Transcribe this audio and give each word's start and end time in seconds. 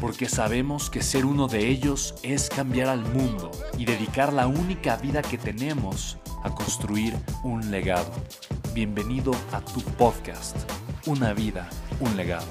porque 0.00 0.28
sabemos 0.28 0.90
que 0.90 1.02
ser 1.02 1.24
uno 1.24 1.48
de 1.48 1.68
ellos 1.68 2.14
es 2.22 2.48
cambiar 2.48 2.88
al 2.88 3.00
mundo 3.12 3.50
y 3.78 3.84
dedicar 3.84 4.32
la 4.32 4.46
única 4.46 4.96
vida 4.96 5.22
que 5.22 5.38
tenemos 5.38 6.18
a 6.42 6.54
construir 6.54 7.14
un 7.42 7.70
legado. 7.70 8.12
Bienvenido 8.74 9.32
a 9.52 9.60
tu 9.60 9.80
podcast, 9.80 10.56
Una 11.06 11.32
vida, 11.32 11.68
un 12.00 12.16
legado. 12.16 12.46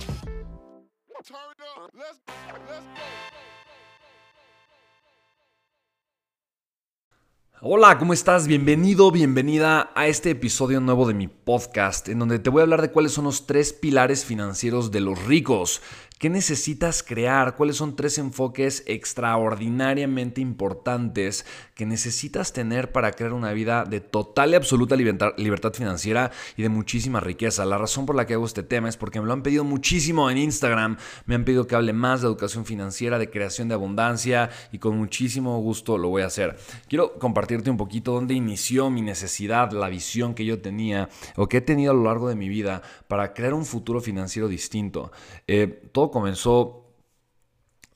Hola, 7.67 7.98
¿cómo 7.98 8.14
estás? 8.14 8.45
Bienvenido, 8.45 9.09
bienvenida 9.09 9.89
a 9.95 10.05
este 10.08 10.30
episodio 10.30 10.80
nuevo 10.81 11.08
de 11.08 11.16
mi 11.16 11.27
podcast, 11.27 12.09
en 12.09 12.20
donde 12.20 12.38
te 12.38 12.52
voy 12.52 12.59
a 12.59 12.64
hablar 12.64 12.81
de 12.83 12.92
cuáles 12.92 13.14
son 13.14 13.25
los 13.25 13.48
tres 13.48 13.73
pilares 13.73 14.23
financieros 14.23 14.92
de 14.92 15.00
los 15.00 15.23
ricos. 15.25 15.81
¿Qué 16.17 16.30
necesitas 16.30 17.03
crear? 17.03 17.58
¿Cuáles 17.58 17.75
son 17.75 17.97
tres 17.97 18.17
enfoques 18.17 18.83
extraordinariamente 18.85 20.39
importantes 20.39 21.45
que 21.73 21.85
necesitas 21.85 22.53
tener 22.53 22.94
para 22.94 23.11
crear 23.11 23.33
una 23.33 23.52
vida 23.52 23.83
de 23.83 23.99
total 23.99 24.52
y 24.52 24.55
absoluta 24.55 24.95
libertad 24.95 25.73
financiera 25.73 26.31
y 26.55 26.63
de 26.63 26.69
muchísima 26.69 27.19
riqueza? 27.19 27.66
La 27.66 27.77
razón 27.77 28.05
por 28.05 28.16
la 28.16 28.25
que 28.25 28.33
hago 28.33 28.45
este 28.45 28.63
tema 28.63 28.88
es 28.88 28.95
porque 28.95 29.19
me 29.19 29.27
lo 29.27 29.33
han 29.33 29.43
pedido 29.43 29.66
muchísimo 29.66 30.31
en 30.31 30.38
Instagram, 30.38 30.95
me 31.25 31.36
han 31.36 31.43
pedido 31.43 31.67
que 31.67 31.75
hable 31.75 31.91
más 31.91 32.21
de 32.21 32.27
educación 32.27 32.66
financiera, 32.66 33.19
de 33.19 33.30
creación 33.30 33.67
de 33.67 33.73
abundancia 33.73 34.49
y 34.71 34.80
con 34.80 34.97
muchísimo 34.97 35.59
gusto 35.59 35.97
lo 35.97 36.08
voy 36.08 36.21
a 36.21 36.27
hacer. 36.27 36.55
Quiero 36.88 37.19
compartirte 37.19 37.69
un 37.69 37.77
poquito 37.77 38.13
dónde 38.13 38.36
inició 38.36 38.89
mi 38.89 39.02
necesidad, 39.02 39.73
la 39.73 39.89
visión 39.89 40.33
que 40.33 40.45
yo 40.45 40.61
tenía 40.61 41.09
o 41.36 41.49
que 41.49 41.58
he 41.58 41.61
tenido 41.61 41.91
a 41.91 41.93
lo 41.93 42.03
largo 42.05 42.30
de 42.30 42.36
mi 42.36 42.47
vida 42.47 42.81
para 43.09 43.33
crear 43.33 43.53
un 43.53 43.66
futuro 43.66 43.99
financiero 43.99 44.47
distinto. 44.47 45.11
Eh, 45.45 45.89
comenzó 46.11 46.86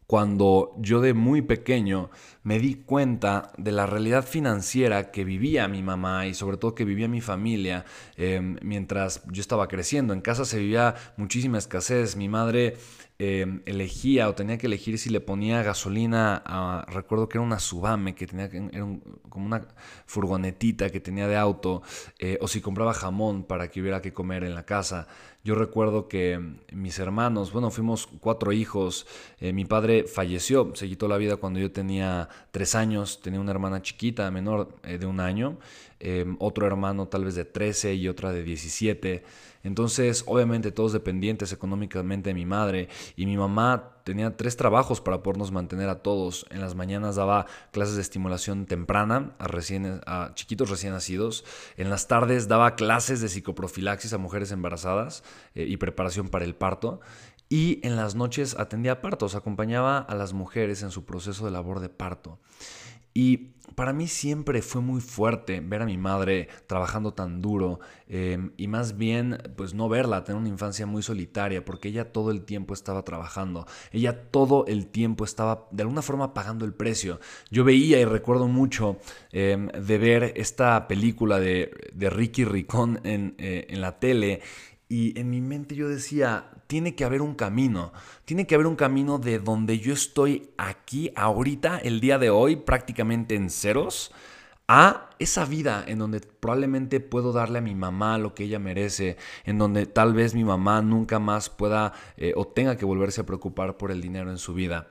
cuando 0.09 0.73
yo 0.79 1.01
de 1.01 1.13
muy 1.13 1.43
pequeño 1.43 2.09
me 2.41 2.57
di 2.57 2.73
cuenta 2.73 3.51
de 3.59 3.71
la 3.71 3.85
realidad 3.85 4.25
financiera 4.25 5.11
que 5.11 5.23
vivía 5.23 5.67
mi 5.67 5.83
mamá 5.83 6.25
y 6.25 6.33
sobre 6.33 6.57
todo 6.57 6.73
que 6.73 6.83
vivía 6.83 7.07
mi 7.07 7.21
familia 7.21 7.85
em, 8.15 8.57
mientras 8.63 9.21
yo 9.27 9.39
estaba 9.39 9.67
creciendo. 9.67 10.15
En 10.15 10.21
casa 10.21 10.45
se 10.45 10.57
vivía 10.57 10.95
muchísima 11.15 11.59
escasez. 11.59 12.15
Mi 12.15 12.27
madre 12.27 12.77
em, 13.19 13.61
elegía 13.67 14.29
o 14.29 14.33
tenía 14.33 14.57
que 14.57 14.65
elegir 14.65 14.97
si 14.97 15.11
le 15.11 15.19
ponía 15.19 15.61
gasolina 15.61 16.41
a, 16.43 16.87
recuerdo 16.87 17.29
que 17.29 17.37
era 17.37 17.45
una 17.45 17.59
Subame, 17.59 18.15
que 18.15 18.25
tenía 18.25 18.45
era 18.45 18.87
como 19.29 19.45
una 19.45 19.67
furgonetita 20.07 20.89
que 20.89 20.99
tenía 20.99 21.27
de 21.27 21.37
auto, 21.37 21.83
eh, 22.17 22.39
o 22.41 22.47
si 22.47 22.61
compraba 22.61 22.95
jamón 22.95 23.43
para 23.43 23.69
que 23.69 23.79
hubiera 23.79 24.01
que 24.01 24.11
comer 24.11 24.43
en 24.43 24.55
la 24.55 24.65
casa. 24.65 25.07
Yo 25.41 25.55
recuerdo 25.55 26.09
que 26.09 26.37
mis 26.73 26.99
hermanos, 26.99 27.53
bueno, 27.53 27.71
fuimos 27.71 28.07
cuatro 28.19 28.51
hijos, 28.51 29.07
eh, 29.39 29.53
mi 29.53 29.63
padre 29.63 30.03
falleció, 30.03 30.71
se 30.75 30.89
quitó 30.89 31.07
la 31.07 31.15
vida 31.15 31.37
cuando 31.37 31.59
yo 31.59 31.71
tenía 31.71 32.27
tres 32.51 32.75
años, 32.75 33.21
tenía 33.21 33.39
una 33.39 33.51
hermana 33.51 33.81
chiquita, 33.81 34.29
menor 34.31 34.77
eh, 34.83 34.97
de 34.97 35.05
un 35.05 35.21
año, 35.21 35.57
em, 36.01 36.35
otro 36.39 36.67
hermano 36.67 37.07
tal 37.07 37.23
vez 37.23 37.35
de 37.35 37.45
13 37.45 37.93
y 37.95 38.09
otra 38.09 38.33
de 38.33 38.43
17. 38.43 39.23
Entonces, 39.63 40.23
obviamente 40.27 40.71
todos 40.73 40.91
dependientes 40.91 41.53
económicamente 41.53 42.31
de 42.31 42.33
mi 42.33 42.45
madre 42.45 42.89
y 43.15 43.25
mi 43.25 43.37
mamá 43.37 43.98
tenía 44.03 44.37
tres 44.37 44.57
trabajos 44.57 45.01
para 45.01 45.23
podernos 45.23 45.51
mantener 45.51 45.89
a 45.89 46.01
todos. 46.01 46.45
En 46.49 46.61
las 46.61 46.75
mañanas 46.75 47.15
daba 47.15 47.45
clases 47.71 47.95
de 47.95 48.01
estimulación 48.01 48.65
temprana 48.65 49.35
a, 49.39 49.47
recién, 49.47 50.01
a 50.05 50.31
chiquitos 50.35 50.69
recién 50.69 50.93
nacidos. 50.93 51.45
En 51.77 51.89
las 51.89 52.07
tardes 52.07 52.47
daba 52.47 52.75
clases 52.75 53.21
de 53.21 53.29
psicoprofilaxis 53.29 54.13
a 54.13 54.17
mujeres 54.17 54.51
embarazadas 54.51 55.23
eh, 55.55 55.65
y 55.67 55.77
preparación 55.77 56.29
para 56.29 56.45
el 56.45 56.55
parto. 56.55 56.99
Y 57.49 57.79
en 57.85 57.95
las 57.95 58.13
noches 58.13 58.55
atendía 58.59 59.01
partos, 59.01 59.33
acompañaba 59.33 59.97
a 59.97 60.13
las 60.13 60.33
mujeres 60.33 60.83
en 60.83 60.91
su 60.91 61.05
proceso 61.05 61.45
de 61.45 61.51
labor 61.51 61.79
de 61.79 61.89
parto. 61.89 62.37
Y 63.13 63.53
para 63.75 63.93
mí 63.93 64.07
siempre 64.07 64.61
fue 64.61 64.81
muy 64.81 64.99
fuerte 64.99 65.61
ver 65.61 65.81
a 65.81 65.85
mi 65.85 65.97
madre 65.97 66.49
trabajando 66.67 67.13
tan 67.13 67.41
duro 67.41 67.79
em, 68.07 68.51
y 68.57 68.67
más 68.67 68.97
bien 68.97 69.37
pues 69.55 69.73
no 69.73 69.87
verla, 69.87 70.25
tener 70.25 70.37
una 70.37 70.49
infancia 70.49 70.85
muy 70.85 71.01
solitaria 71.01 71.63
porque 71.63 71.87
ella 71.87 72.11
todo 72.11 72.31
el 72.31 72.41
tiempo 72.43 72.73
estaba 72.73 73.03
trabajando, 73.03 73.65
ella 73.91 74.29
todo 74.31 74.65
el 74.67 74.87
tiempo 74.87 75.23
estaba 75.23 75.67
de 75.71 75.83
alguna 75.83 76.01
forma 76.01 76.33
pagando 76.33 76.65
el 76.65 76.73
precio. 76.73 77.21
Yo 77.51 77.63
veía 77.63 77.99
y 77.99 78.05
recuerdo 78.05 78.47
mucho 78.47 78.97
em, 79.31 79.67
de 79.67 79.97
ver 79.97 80.33
esta 80.35 80.87
película 80.87 81.39
de, 81.39 81.71
Ricky 81.95 82.43
Ricón 82.43 82.99
en, 83.03 83.35
eh, 83.37 83.67
en 83.69 83.81
la 83.81 83.99
tele 83.99 84.41
y 84.89 85.17
en 85.19 85.29
mi 85.29 85.39
mente 85.39 85.75
yo 85.75 85.87
decía, 85.87 86.49
tiene 86.69 86.93
que 86.93 87.03
haber 87.03 87.23
un 87.23 87.33
camino, 87.33 87.91
tiene 88.25 88.45
que 88.45 88.53
haber 88.53 88.67
un 88.67 88.75
camino 88.75 89.17
de 89.17 89.39
donde 89.39 89.79
yo 89.79 89.91
estoy 89.91 90.51
aquí, 90.55 91.11
ahorita, 91.15 91.79
el 91.79 91.99
día 91.99 92.19
de 92.19 92.29
hoy, 92.29 92.57
prácticamente 92.57 93.33
en 93.33 93.49
ceros, 93.49 94.11
a 94.67 95.09
esa 95.17 95.45
vida 95.45 95.83
en 95.87 95.97
donde 95.97 96.19
probablemente 96.19 96.99
puedo 96.99 97.33
darle 97.33 97.57
a 97.57 97.63
mi 97.63 97.73
mamá 97.73 98.19
lo 98.19 98.35
que 98.35 98.43
ella 98.43 98.59
merece, 98.59 99.17
en 99.45 99.57
donde 99.57 99.87
tal 99.87 100.13
vez 100.13 100.35
mi 100.35 100.43
mamá 100.43 100.83
nunca 100.83 101.17
más 101.17 101.49
pueda 101.49 101.91
eh, 102.17 102.33
o 102.35 102.45
tenga 102.45 102.77
que 102.77 102.85
volverse 102.85 103.21
a 103.21 103.25
preocupar 103.25 103.75
por 103.75 103.89
el 103.89 103.99
dinero 103.99 104.29
en 104.29 104.37
su 104.37 104.53
vida. 104.53 104.89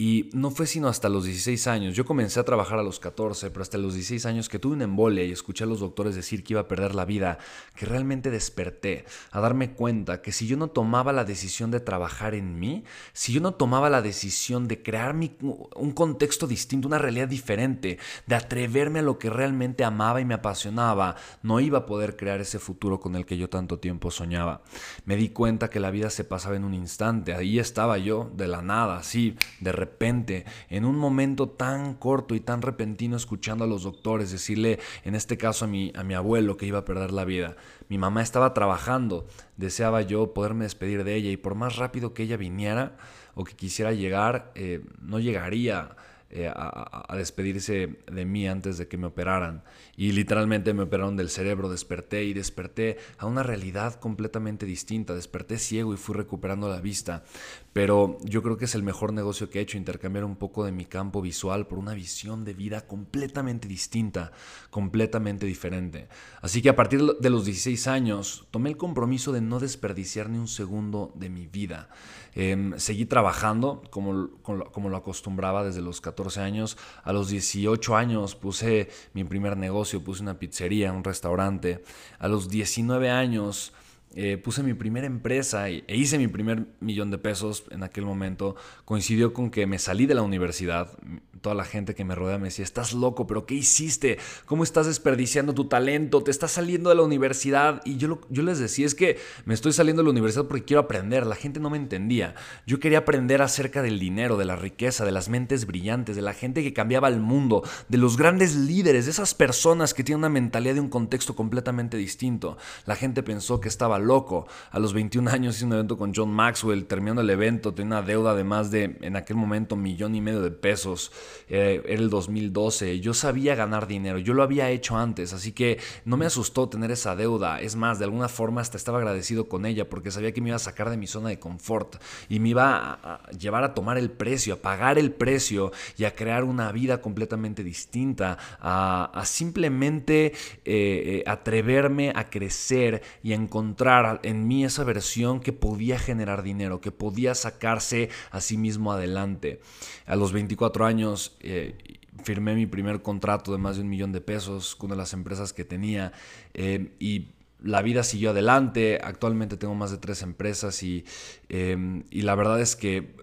Y 0.00 0.30
no 0.32 0.52
fue 0.52 0.68
sino 0.68 0.86
hasta 0.86 1.08
los 1.08 1.24
16 1.24 1.66
años, 1.66 1.96
yo 1.96 2.04
comencé 2.04 2.38
a 2.38 2.44
trabajar 2.44 2.78
a 2.78 2.84
los 2.84 3.00
14, 3.00 3.50
pero 3.50 3.62
hasta 3.62 3.78
los 3.78 3.94
16 3.94 4.26
años 4.26 4.48
que 4.48 4.60
tuve 4.60 4.74
una 4.74 4.84
embolia 4.84 5.24
y 5.24 5.32
escuché 5.32 5.64
a 5.64 5.66
los 5.66 5.80
doctores 5.80 6.14
decir 6.14 6.44
que 6.44 6.52
iba 6.52 6.60
a 6.60 6.68
perder 6.68 6.94
la 6.94 7.04
vida, 7.04 7.38
que 7.74 7.84
realmente 7.84 8.30
desperté 8.30 9.06
a 9.32 9.40
darme 9.40 9.72
cuenta 9.72 10.22
que 10.22 10.30
si 10.30 10.46
yo 10.46 10.56
no 10.56 10.68
tomaba 10.68 11.12
la 11.12 11.24
decisión 11.24 11.72
de 11.72 11.80
trabajar 11.80 12.34
en 12.34 12.60
mí, 12.60 12.84
si 13.12 13.32
yo 13.32 13.40
no 13.40 13.54
tomaba 13.54 13.90
la 13.90 14.00
decisión 14.00 14.68
de 14.68 14.84
crear 14.84 15.16
un 15.16 15.90
contexto 15.90 16.46
distinto, 16.46 16.86
una 16.86 16.98
realidad 16.98 17.26
diferente, 17.26 17.98
de 18.24 18.34
atreverme 18.36 19.00
a 19.00 19.02
lo 19.02 19.18
que 19.18 19.30
realmente 19.30 19.82
amaba 19.82 20.20
y 20.20 20.24
me 20.24 20.34
apasionaba, 20.34 21.16
no 21.42 21.58
iba 21.58 21.78
a 21.78 21.86
poder 21.86 22.16
crear 22.16 22.40
ese 22.40 22.60
futuro 22.60 23.00
con 23.00 23.16
el 23.16 23.26
que 23.26 23.36
yo 23.36 23.50
tanto 23.50 23.80
tiempo 23.80 24.12
soñaba. 24.12 24.62
Me 25.06 25.16
di 25.16 25.30
cuenta 25.30 25.70
que 25.70 25.80
la 25.80 25.90
vida 25.90 26.08
se 26.08 26.22
pasaba 26.22 26.54
en 26.54 26.62
un 26.62 26.74
instante, 26.74 27.34
ahí 27.34 27.58
estaba 27.58 27.98
yo, 27.98 28.30
de 28.36 28.46
la 28.46 28.62
nada, 28.62 28.98
así, 28.98 29.36
de 29.58 29.72
repente 29.72 29.87
repente, 29.88 30.44
en 30.68 30.84
un 30.84 30.96
momento 30.96 31.48
tan 31.48 31.94
corto 31.94 32.34
y 32.34 32.40
tan 32.40 32.62
repentino, 32.62 33.16
escuchando 33.16 33.64
a 33.64 33.66
los 33.66 33.82
doctores 33.82 34.30
decirle, 34.30 34.78
en 35.04 35.14
este 35.14 35.36
caso 35.36 35.64
a 35.64 35.68
mi, 35.68 35.92
a 35.96 36.04
mi 36.04 36.14
abuelo, 36.14 36.56
que 36.56 36.66
iba 36.66 36.80
a 36.80 36.84
perder 36.84 37.10
la 37.10 37.24
vida. 37.24 37.56
Mi 37.88 37.98
mamá 37.98 38.22
estaba 38.22 38.54
trabajando, 38.54 39.26
deseaba 39.56 40.02
yo 40.02 40.34
poderme 40.34 40.64
despedir 40.64 41.04
de 41.04 41.14
ella 41.14 41.30
y 41.30 41.36
por 41.36 41.54
más 41.54 41.76
rápido 41.76 42.12
que 42.12 42.22
ella 42.22 42.36
viniera 42.36 42.96
o 43.34 43.44
que 43.44 43.54
quisiera 43.54 43.92
llegar, 43.92 44.52
eh, 44.54 44.84
no 45.00 45.20
llegaría 45.20 45.96
eh, 46.30 46.46
a, 46.54 47.14
despedirse 47.16 48.00
de 48.06 48.24
mí 48.26 48.46
antes 48.46 48.76
de 48.76 48.86
que 48.86 48.98
me 48.98 49.06
operaran. 49.06 49.62
Y 49.96 50.12
literalmente 50.12 50.74
me 50.74 50.82
operaron 50.82 51.16
del 51.16 51.30
cerebro, 51.30 51.70
desperté 51.70 52.24
y 52.24 52.34
desperté 52.34 52.98
a 53.16 53.24
una 53.24 53.42
realidad 53.42 53.94
completamente 53.94 54.66
distinta. 54.66 55.14
Desperté 55.14 55.58
ciego 55.58 55.94
y 55.94 55.96
fui 55.96 56.14
recuperando 56.14 56.68
la 56.68 56.82
vista. 56.82 57.24
Pero 57.72 58.18
yo 58.24 58.42
creo 58.42 58.58
que 58.58 58.66
es 58.66 58.74
el 58.74 58.82
mejor 58.82 59.14
negocio 59.14 59.48
que 59.48 59.58
he 59.58 59.62
hecho, 59.62 59.78
intercambiar 59.78 60.24
un 60.24 60.36
poco 60.36 60.64
de 60.64 60.72
mi 60.72 60.84
campo 60.84 61.22
visual 61.22 61.66
por 61.66 61.78
una 61.78 61.94
visión 61.94 62.44
de 62.44 62.52
vida 62.52 62.86
completamente 62.86 63.66
distinta, 63.66 64.32
completamente 64.70 65.46
diferente. 65.46 66.08
Así 66.42 66.60
que 66.60 66.68
a 66.68 66.76
partir 66.76 67.02
de 67.02 67.30
los 67.30 67.46
16 67.46 67.86
años 67.86 68.46
tomé 68.50 68.68
el 68.68 68.76
compromiso 68.76 69.32
de 69.32 69.40
no 69.40 69.60
desperdiciar 69.60 70.28
ni 70.28 70.38
un 70.38 70.48
segundo 70.48 71.12
de 71.14 71.30
mi 71.30 71.46
vida. 71.46 71.88
Em, 72.34 72.78
seguí 72.78 73.06
trabajando 73.06 73.82
como, 73.90 74.30
como, 74.42 74.88
lo 74.88 74.96
acostumbraba 74.96 75.64
desde 75.64 75.80
los 75.80 76.00
14 76.00 76.17
14 76.18 76.40
años. 76.40 76.76
A 77.04 77.12
los 77.12 77.28
18 77.28 77.96
años 77.96 78.34
puse 78.34 78.90
mi 79.14 79.22
primer 79.22 79.56
negocio, 79.56 80.02
puse 80.02 80.22
una 80.22 80.38
pizzería, 80.38 80.92
un 80.92 81.04
restaurante. 81.04 81.84
A 82.18 82.26
los 82.26 82.48
19 82.48 83.08
años 83.08 83.72
eh, 84.14 84.38
puse 84.38 84.62
mi 84.62 84.74
primera 84.74 85.06
empresa 85.06 85.68
e 85.68 85.84
hice 85.88 86.18
mi 86.18 86.28
primer 86.28 86.66
millón 86.80 87.10
de 87.10 87.18
pesos 87.18 87.64
en 87.70 87.82
aquel 87.82 88.04
momento. 88.04 88.56
Coincidió 88.84 89.32
con 89.32 89.50
que 89.50 89.66
me 89.66 89.78
salí 89.78 90.06
de 90.06 90.14
la 90.14 90.22
universidad. 90.22 90.98
Toda 91.40 91.54
la 91.54 91.64
gente 91.64 91.94
que 91.94 92.04
me 92.04 92.16
rodea 92.16 92.38
me 92.38 92.48
decía, 92.48 92.64
estás 92.64 92.94
loco, 92.94 93.28
pero 93.28 93.46
¿qué 93.46 93.54
hiciste? 93.54 94.18
¿Cómo 94.44 94.64
estás 94.64 94.86
desperdiciando 94.86 95.54
tu 95.54 95.68
talento? 95.68 96.22
Te 96.22 96.32
estás 96.32 96.52
saliendo 96.52 96.90
de 96.90 96.96
la 96.96 97.02
universidad. 97.02 97.80
Y 97.84 97.96
yo, 97.96 98.20
yo 98.28 98.42
les 98.42 98.58
decía, 98.58 98.86
es 98.86 98.94
que 98.94 99.18
me 99.44 99.54
estoy 99.54 99.72
saliendo 99.72 100.02
de 100.02 100.06
la 100.06 100.10
universidad 100.10 100.46
porque 100.46 100.64
quiero 100.64 100.80
aprender. 100.80 101.26
La 101.26 101.36
gente 101.36 101.60
no 101.60 101.70
me 101.70 101.76
entendía. 101.76 102.34
Yo 102.66 102.80
quería 102.80 102.98
aprender 102.98 103.40
acerca 103.40 103.82
del 103.82 104.00
dinero, 104.00 104.36
de 104.36 104.46
la 104.46 104.56
riqueza, 104.56 105.04
de 105.04 105.12
las 105.12 105.28
mentes 105.28 105.66
brillantes, 105.66 106.16
de 106.16 106.22
la 106.22 106.32
gente 106.32 106.62
que 106.62 106.72
cambiaba 106.72 107.08
el 107.08 107.20
mundo, 107.20 107.62
de 107.88 107.98
los 107.98 108.16
grandes 108.16 108.56
líderes, 108.56 109.04
de 109.04 109.12
esas 109.12 109.34
personas 109.34 109.94
que 109.94 110.02
tienen 110.02 110.20
una 110.20 110.28
mentalidad 110.28 110.74
de 110.74 110.80
un 110.80 110.88
contexto 110.88 111.36
completamente 111.36 111.96
distinto. 111.96 112.56
La 112.84 112.96
gente 112.96 113.22
pensó 113.22 113.60
que 113.60 113.68
estaba 113.68 113.97
loco. 113.98 114.46
A 114.70 114.78
los 114.78 114.92
21 114.92 115.30
años 115.30 115.56
hice 115.56 115.64
un 115.64 115.72
evento 115.72 115.96
con 115.96 116.12
John 116.14 116.30
Maxwell, 116.30 116.86
terminando 116.86 117.22
el 117.22 117.30
evento, 117.30 117.74
tenía 117.74 117.98
una 117.98 118.02
deuda 118.02 118.34
de 118.34 118.44
más 118.44 118.70
de, 118.70 118.96
en 119.00 119.16
aquel 119.16 119.36
momento, 119.36 119.76
millón 119.76 120.14
y 120.14 120.20
medio 120.20 120.40
de 120.40 120.50
pesos. 120.50 121.12
Eh, 121.48 121.82
era 121.86 122.00
el 122.00 122.10
2012. 122.10 123.00
Yo 123.00 123.14
sabía 123.14 123.54
ganar 123.54 123.86
dinero, 123.86 124.18
yo 124.18 124.34
lo 124.34 124.42
había 124.42 124.70
hecho 124.70 124.96
antes, 124.96 125.32
así 125.32 125.52
que 125.52 125.78
no 126.04 126.16
me 126.16 126.26
asustó 126.26 126.68
tener 126.68 126.90
esa 126.90 127.16
deuda. 127.16 127.60
Es 127.60 127.76
más, 127.76 127.98
de 127.98 128.04
alguna 128.04 128.28
forma 128.28 128.60
hasta 128.60 128.76
estaba 128.76 128.98
agradecido 128.98 129.48
con 129.48 129.66
ella 129.66 129.88
porque 129.88 130.10
sabía 130.10 130.32
que 130.32 130.40
me 130.40 130.48
iba 130.48 130.56
a 130.56 130.60
sacar 130.60 130.90
de 130.90 130.96
mi 130.96 131.06
zona 131.06 131.28
de 131.28 131.38
confort 131.38 131.96
y 132.28 132.40
me 132.40 132.50
iba 132.50 132.98
a, 133.02 133.30
llevar 133.30 133.64
a 133.64 133.74
tomar 133.74 133.98
el 133.98 134.10
precio, 134.10 134.54
a 134.54 134.56
pagar 134.56 134.98
el 134.98 135.12
precio 135.12 135.72
y 135.96 136.04
a 136.04 136.14
crear 136.14 136.44
una 136.44 136.72
vida 136.72 137.00
completamente 137.00 137.64
distinta, 137.64 138.38
a, 138.60 139.22
simplemente 139.24 140.26
eh, 140.26 140.32
eh, 140.64 141.24
atreverme 141.26 142.12
a 142.14 142.30
crecer 142.30 143.02
y 143.22 143.32
a 143.32 143.36
encontrar 143.36 143.87
en 144.22 144.46
mí 144.48 144.64
esa 144.64 144.84
versión 144.84 145.40
que 145.40 145.52
podía 145.52 145.98
generar 145.98 146.42
dinero, 146.42 146.80
que 146.80 146.92
podía 146.92 147.34
sacarse 147.34 148.10
a 148.30 148.40
sí 148.40 148.56
mismo 148.56 148.92
adelante. 148.92 149.60
A 150.06 150.16
los 150.16 150.32
24 150.32 150.86
años 150.86 151.36
eh, 151.40 151.76
firmé 152.22 152.54
mi 152.54 152.66
primer 152.66 153.02
contrato 153.02 153.52
de 153.52 153.58
más 153.58 153.76
de 153.76 153.82
un 153.82 153.88
millón 153.88 154.12
de 154.12 154.20
pesos 154.20 154.76
con 154.76 154.88
una 154.88 154.96
de 154.96 155.02
las 155.02 155.12
empresas 155.12 155.52
que 155.52 155.64
tenía 155.64 156.12
eh, 156.54 156.92
y 156.98 157.28
la 157.62 157.82
vida 157.82 158.02
siguió 158.02 158.30
adelante. 158.30 159.00
Actualmente 159.02 159.56
tengo 159.56 159.74
más 159.74 159.90
de 159.90 159.98
tres 159.98 160.22
empresas 160.22 160.82
y, 160.82 161.04
em, 161.48 162.04
y 162.10 162.22
la 162.22 162.34
verdad 162.34 162.60
es 162.60 162.76
que 162.76 163.16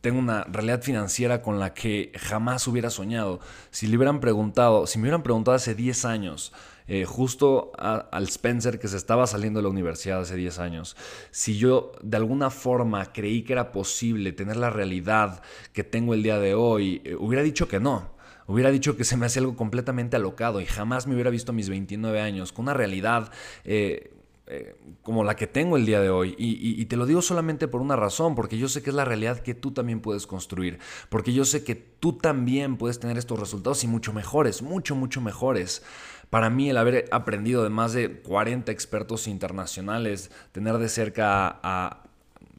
tengo 0.00 0.18
una 0.18 0.44
realidad 0.44 0.82
financiera 0.82 1.40
con 1.40 1.58
la 1.58 1.72
que 1.72 2.12
jamás 2.14 2.68
hubiera 2.68 2.90
soñado. 2.90 3.40
Si 3.70 3.86
le 3.86 3.96
hubieran 3.96 4.20
preguntado, 4.20 4.86
si 4.86 4.98
me 4.98 5.04
hubieran 5.04 5.22
preguntado 5.22 5.56
hace 5.56 5.74
10 5.74 6.04
años, 6.04 6.52
eh, 6.86 7.04
justo 7.04 7.72
al 7.78 8.24
Spencer 8.24 8.78
que 8.78 8.88
se 8.88 8.96
estaba 8.96 9.26
saliendo 9.26 9.58
de 9.58 9.64
la 9.64 9.70
universidad 9.70 10.20
hace 10.20 10.36
10 10.36 10.58
años, 10.58 10.96
si 11.30 11.56
yo 11.56 11.92
de 12.02 12.16
alguna 12.16 12.50
forma 12.50 13.12
creí 13.12 13.42
que 13.42 13.54
era 13.54 13.72
posible 13.72 14.32
tener 14.32 14.56
la 14.56 14.70
realidad 14.70 15.42
que 15.72 15.84
tengo 15.84 16.14
el 16.14 16.22
día 16.22 16.38
de 16.38 16.54
hoy, 16.54 17.00
eh, 17.04 17.16
hubiera 17.16 17.42
dicho 17.42 17.68
que 17.68 17.80
no. 17.80 18.12
Hubiera 18.46 18.70
dicho 18.70 18.94
que 18.94 19.04
se 19.04 19.16
me 19.16 19.24
hacía 19.24 19.40
algo 19.40 19.56
completamente 19.56 20.16
alocado 20.16 20.60
y 20.60 20.66
jamás 20.66 21.06
me 21.06 21.14
hubiera 21.14 21.30
visto 21.30 21.52
a 21.52 21.54
mis 21.54 21.70
29 21.70 22.20
años 22.20 22.52
con 22.52 22.64
una 22.64 22.74
realidad 22.74 23.32
eh, 24.46 24.76
como 25.00 25.24
la 25.24 25.36
que 25.36 25.46
tengo 25.46 25.78
el 25.78 25.86
día 25.86 26.00
de 26.02 26.10
hoy. 26.10 26.34
y, 26.36 26.84
te 26.84 26.96
lo 26.98 27.06
digo 27.06 27.22
solamente 27.22 27.66
por 27.66 27.80
una 27.80 27.96
razón, 27.96 28.34
porque 28.34 28.58
yo 28.58 28.68
sé 28.68 28.82
que 28.82 28.90
es 28.90 28.96
la 28.96 29.06
realidad 29.06 29.40
que 29.40 29.54
tú 29.54 29.70
también 29.70 30.00
puedes 30.00 30.26
construir, 30.26 30.78
porque 31.08 31.32
yo 31.32 31.46
sé 31.46 31.64
que 31.64 31.74
tú 31.74 32.18
también 32.18 32.76
puedes 32.76 33.00
tener 33.00 33.16
estos 33.16 33.40
resultados 33.40 33.82
y 33.84 33.86
mucho 33.86 34.12
mejores, 34.12 34.60
mucho, 34.60 34.94
mucho 34.94 35.22
mejores. 35.22 35.82
Para 36.34 36.50
mí 36.50 36.68
el 36.68 36.78
haber 36.78 37.04
aprendido 37.12 37.62
de 37.62 37.70
más 37.70 37.92
de 37.92 38.10
40 38.10 38.72
expertos 38.72 39.28
internacionales, 39.28 40.32
tener 40.50 40.78
de 40.78 40.88
cerca 40.88 41.60
a 41.62 42.02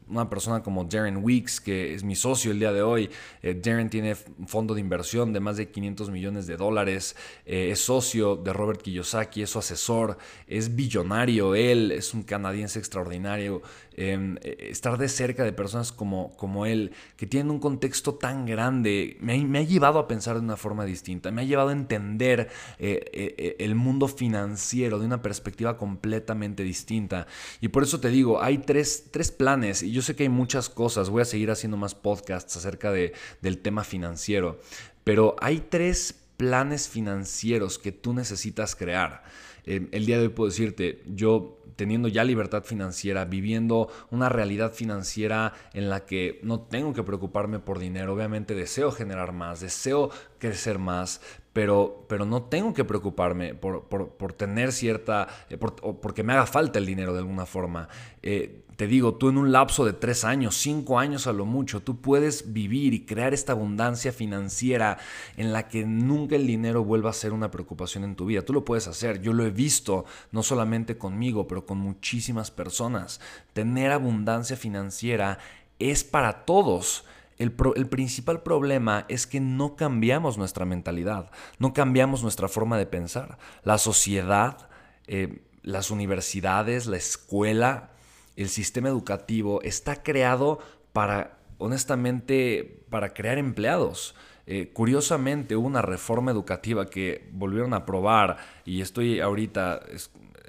una 0.08 0.28
persona 0.28 0.62
como 0.62 0.84
Darren 0.84 1.18
Weeks, 1.18 1.60
que 1.60 1.94
es 1.94 2.04
mi 2.04 2.14
socio 2.14 2.52
el 2.52 2.58
día 2.58 2.72
de 2.72 2.82
hoy. 2.82 3.10
Eh, 3.42 3.54
Darren 3.54 3.90
tiene 3.90 4.14
fondo 4.14 4.74
de 4.74 4.80
inversión 4.80 5.32
de 5.32 5.40
más 5.40 5.56
de 5.56 5.70
500 5.70 6.10
millones 6.10 6.46
de 6.46 6.56
dólares. 6.56 7.16
Eh, 7.44 7.70
es 7.72 7.80
socio 7.80 8.36
de 8.36 8.52
Robert 8.52 8.82
Kiyosaki, 8.82 9.42
es 9.42 9.50
su 9.50 9.58
asesor, 9.58 10.18
es 10.46 10.74
billonario. 10.74 11.54
Él 11.54 11.92
es 11.92 12.14
un 12.14 12.22
canadiense 12.22 12.78
extraordinario. 12.78 13.62
Em, 13.98 14.36
eh, 14.42 14.68
estar 14.70 14.98
de 14.98 15.08
cerca 15.08 15.42
de 15.42 15.52
personas 15.52 15.90
como, 15.90 16.36
como 16.36 16.66
él, 16.66 16.92
que 17.16 17.26
tienen 17.26 17.50
un 17.50 17.58
contexto 17.58 18.14
tan 18.14 18.44
grande, 18.44 19.16
me 19.20 19.58
ha, 19.58 19.62
llevado 19.62 19.98
a 19.98 20.06
pensar 20.06 20.36
de 20.36 20.42
una 20.42 20.56
forma 20.56 20.84
distinta. 20.84 21.30
Me 21.30 21.42
ha 21.42 21.44
llevado 21.44 21.70
a 21.70 21.72
entender 21.72 22.50
el 22.78 23.74
mundo 23.74 24.06
financiero 24.06 24.98
de 24.98 25.06
una 25.06 25.22
perspectiva 25.22 25.76
completamente 25.76 26.62
distinta. 26.62 27.26
Y 27.60 27.68
por 27.68 27.82
eso 27.82 27.98
te 27.98 28.10
digo, 28.10 28.42
hay 28.42 28.58
tres, 28.58 29.06
tres 29.10 29.32
planes. 29.32 29.82
Y 29.82 29.95
yo 29.96 30.02
sé 30.02 30.14
que 30.14 30.24
hay 30.24 30.28
muchas 30.28 30.68
cosas, 30.68 31.08
voy 31.08 31.22
a 31.22 31.24
seguir 31.24 31.50
haciendo 31.50 31.78
más 31.78 31.94
podcasts 31.94 32.54
acerca 32.54 32.92
de, 32.92 33.14
del 33.40 33.56
tema 33.56 33.82
financiero, 33.82 34.60
pero 35.04 35.36
hay 35.40 35.60
tres 35.70 36.14
planes 36.36 36.86
financieros 36.86 37.78
que 37.78 37.92
tú 37.92 38.12
necesitas 38.12 38.76
crear. 38.76 39.22
Eh, 39.64 39.88
el 39.92 40.04
día 40.04 40.18
de 40.18 40.24
hoy 40.24 40.28
puedo 40.28 40.50
decirte, 40.50 41.02
yo 41.06 41.62
teniendo 41.76 42.08
ya 42.08 42.24
libertad 42.24 42.62
financiera, 42.62 43.24
viviendo 43.24 43.88
una 44.10 44.28
realidad 44.28 44.74
financiera 44.74 45.54
en 45.72 45.88
la 45.88 46.04
que 46.04 46.40
no 46.42 46.60
tengo 46.60 46.92
que 46.92 47.02
preocuparme 47.02 47.58
por 47.58 47.78
dinero, 47.78 48.12
obviamente 48.12 48.54
deseo 48.54 48.92
generar 48.92 49.32
más, 49.32 49.60
deseo 49.60 50.10
crecer 50.38 50.78
más, 50.78 51.22
pero, 51.56 52.04
pero 52.06 52.26
no 52.26 52.42
tengo 52.42 52.74
que 52.74 52.84
preocuparme 52.84 53.54
por, 53.54 54.32
tener 54.34 54.72
cierta, 54.72 55.26
eh, 55.48 55.56
porque 55.56 56.22
me 56.22 56.34
haga 56.34 56.44
falta 56.44 56.78
el 56.78 56.84
dinero 56.84 57.14
de 57.14 57.20
alguna 57.20 57.46
forma. 57.46 57.88
Eh, 58.22 58.66
te 58.76 58.86
digo, 58.86 59.14
tú 59.14 59.30
en 59.30 59.38
un 59.38 59.52
lapso 59.52 59.86
de 59.86 59.94
tres 59.94 60.24
años, 60.24 60.54
cinco 60.54 60.98
años 60.98 61.26
a 61.26 61.32
lo 61.32 61.46
mucho, 61.46 61.80
tú 61.80 62.02
puedes 62.02 62.52
vivir 62.52 62.92
y 62.92 63.06
crear 63.06 63.32
esta 63.32 63.52
abundancia 63.52 64.12
financiera 64.12 64.98
en 65.38 65.54
la 65.54 65.66
que 65.68 65.86
nunca 65.86 66.36
el 66.36 66.46
dinero 66.46 66.84
vuelva 66.84 67.08
a 67.08 67.14
ser 67.14 67.32
una 67.32 67.50
preocupación 67.50 68.04
en 68.04 68.16
tu 68.16 68.26
vida. 68.26 68.42
Tú 68.42 68.52
lo 68.52 68.66
puedes 68.66 68.86
hacer. 68.86 69.22
Yo 69.22 69.32
lo 69.32 69.46
he 69.46 69.50
visto, 69.50 70.04
no 70.32 70.42
solamente 70.42 70.98
conmigo, 70.98 71.48
pero 71.48 71.64
con 71.64 71.78
muchísimas 71.78 72.50
personas. 72.50 73.18
Tener 73.54 73.92
abundancia 73.92 74.58
financiera 74.58 75.38
es 75.78 76.04
para 76.04 76.44
todos. 76.44 77.06
El, 77.38 77.52
principal 77.52 78.42
problema 78.42 79.04
es 79.08 79.26
que 79.26 79.40
no 79.40 79.76
cambiamos 79.76 80.38
nuestra 80.38 80.64
mentalidad, 80.64 81.30
no 81.58 81.74
cambiamos 81.74 82.22
nuestra 82.22 82.48
forma 82.48 82.78
de 82.78 82.86
pensar. 82.86 83.38
La 83.62 83.76
sociedad, 83.76 84.68
eh, 85.06 85.42
las 85.62 85.90
universidades, 85.90 86.86
la 86.86 86.96
escuela, 86.96 87.90
el 88.36 88.48
sistema 88.48 88.88
educativo 88.88 89.60
está 89.62 90.02
creado 90.02 90.60
para, 90.92 91.38
honestamente, 91.58 92.84
para 92.88 93.12
crear 93.12 93.36
empleados. 93.36 94.14
Eh, 94.46 94.70
curiosamente 94.72 95.56
hubo 95.56 95.66
una 95.66 95.82
reforma 95.82 96.30
educativa 96.30 96.88
que 96.88 97.28
volvieron 97.32 97.74
a 97.74 97.78
aprobar 97.78 98.36
y 98.64 98.80
estoy 98.80 99.20
ahorita 99.20 99.80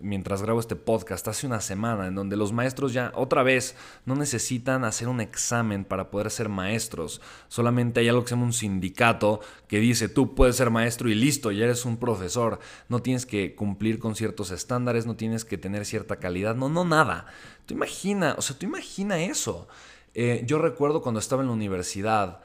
mientras 0.02 0.42
grabo 0.42 0.60
este 0.60 0.76
podcast, 0.76 1.28
hace 1.28 1.48
una 1.48 1.62
semana, 1.62 2.08
en 2.08 2.16
donde 2.16 2.38
los 2.38 2.54
maestros 2.54 2.94
ya 2.94 3.12
otra 3.16 3.44
vez 3.44 3.76
no 4.06 4.16
necesitan 4.16 4.84
hacer 4.84 5.08
un 5.08 5.22
examen 5.22 5.86
para 5.86 6.10
poder 6.10 6.32
ser 6.32 6.50
maestros. 6.50 7.22
Solamente 7.48 8.00
hay 8.00 8.10
algo 8.10 8.24
que 8.24 8.30
se 8.30 8.36
llama 8.36 8.46
un 8.46 8.54
sindicato 8.54 9.40
que 9.68 9.80
dice 9.80 10.10
tú 10.10 10.36
puedes 10.36 10.56
ser 10.56 10.70
maestro 10.70 11.10
y 11.10 11.16
listo, 11.16 11.52
ya 11.52 11.66
eres 11.66 11.86
un 11.86 11.98
profesor. 11.98 12.60
No 12.90 13.02
tienes 13.02 13.26
que 13.26 13.56
cumplir 13.56 14.00
con 14.00 14.16
ciertos 14.16 14.52
estándares, 14.52 15.06
no 15.06 15.16
tienes 15.16 15.46
que 15.46 15.58
tener 15.58 15.86
cierta 15.86 16.18
calidad, 16.18 16.56
no, 16.56 16.70
no, 16.70 16.86
nada. 16.86 17.26
Tú 17.66 17.74
imagina, 17.74 18.36
o 18.38 18.42
sea, 18.42 18.58
tú 18.58 18.66
imagina 18.66 19.20
eso. 19.20 19.68
Eh, 20.14 20.44
yo 20.46 20.58
recuerdo 20.58 21.02
cuando 21.02 21.20
estaba 21.20 21.42
en 21.42 21.48
la 21.48 21.54
universidad, 21.54 22.42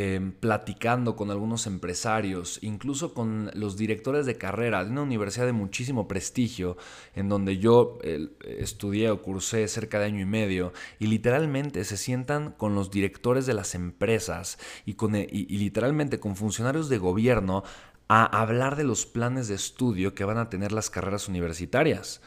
Em, 0.00 0.30
platicando 0.30 1.16
con 1.16 1.32
algunos 1.32 1.66
empresarios, 1.66 2.60
incluso 2.62 3.14
con 3.14 3.50
los 3.54 3.76
directores 3.76 4.26
de 4.26 4.38
carrera 4.38 4.84
de 4.84 4.92
una 4.92 5.02
universidad 5.02 5.46
de 5.46 5.52
muchísimo 5.52 6.06
prestigio, 6.06 6.76
en 7.16 7.28
donde 7.28 7.58
yo 7.58 7.98
estudié 8.44 9.10
o 9.10 9.22
cursé 9.22 9.66
cerca 9.66 9.98
de 9.98 10.04
año 10.04 10.20
y 10.20 10.24
medio, 10.24 10.72
y 11.00 11.08
literalmente 11.08 11.82
se 11.82 11.96
sientan 11.96 12.52
con 12.52 12.76
los 12.76 12.92
directores 12.92 13.44
de 13.44 13.54
las 13.54 13.74
empresas 13.74 14.60
y, 14.86 14.94
con, 14.94 15.16
e, 15.16 15.26
y 15.28 15.58
literalmente 15.58 16.20
con 16.20 16.36
funcionarios 16.36 16.88
de 16.88 16.98
gobierno 16.98 17.64
a 18.06 18.24
hablar 18.40 18.76
de 18.76 18.84
los 18.84 19.04
planes 19.04 19.48
de 19.48 19.56
estudio 19.56 20.14
que 20.14 20.24
van 20.24 20.38
a 20.38 20.48
tener 20.48 20.70
las 20.70 20.90
carreras 20.90 21.26
universitarias 21.26 22.20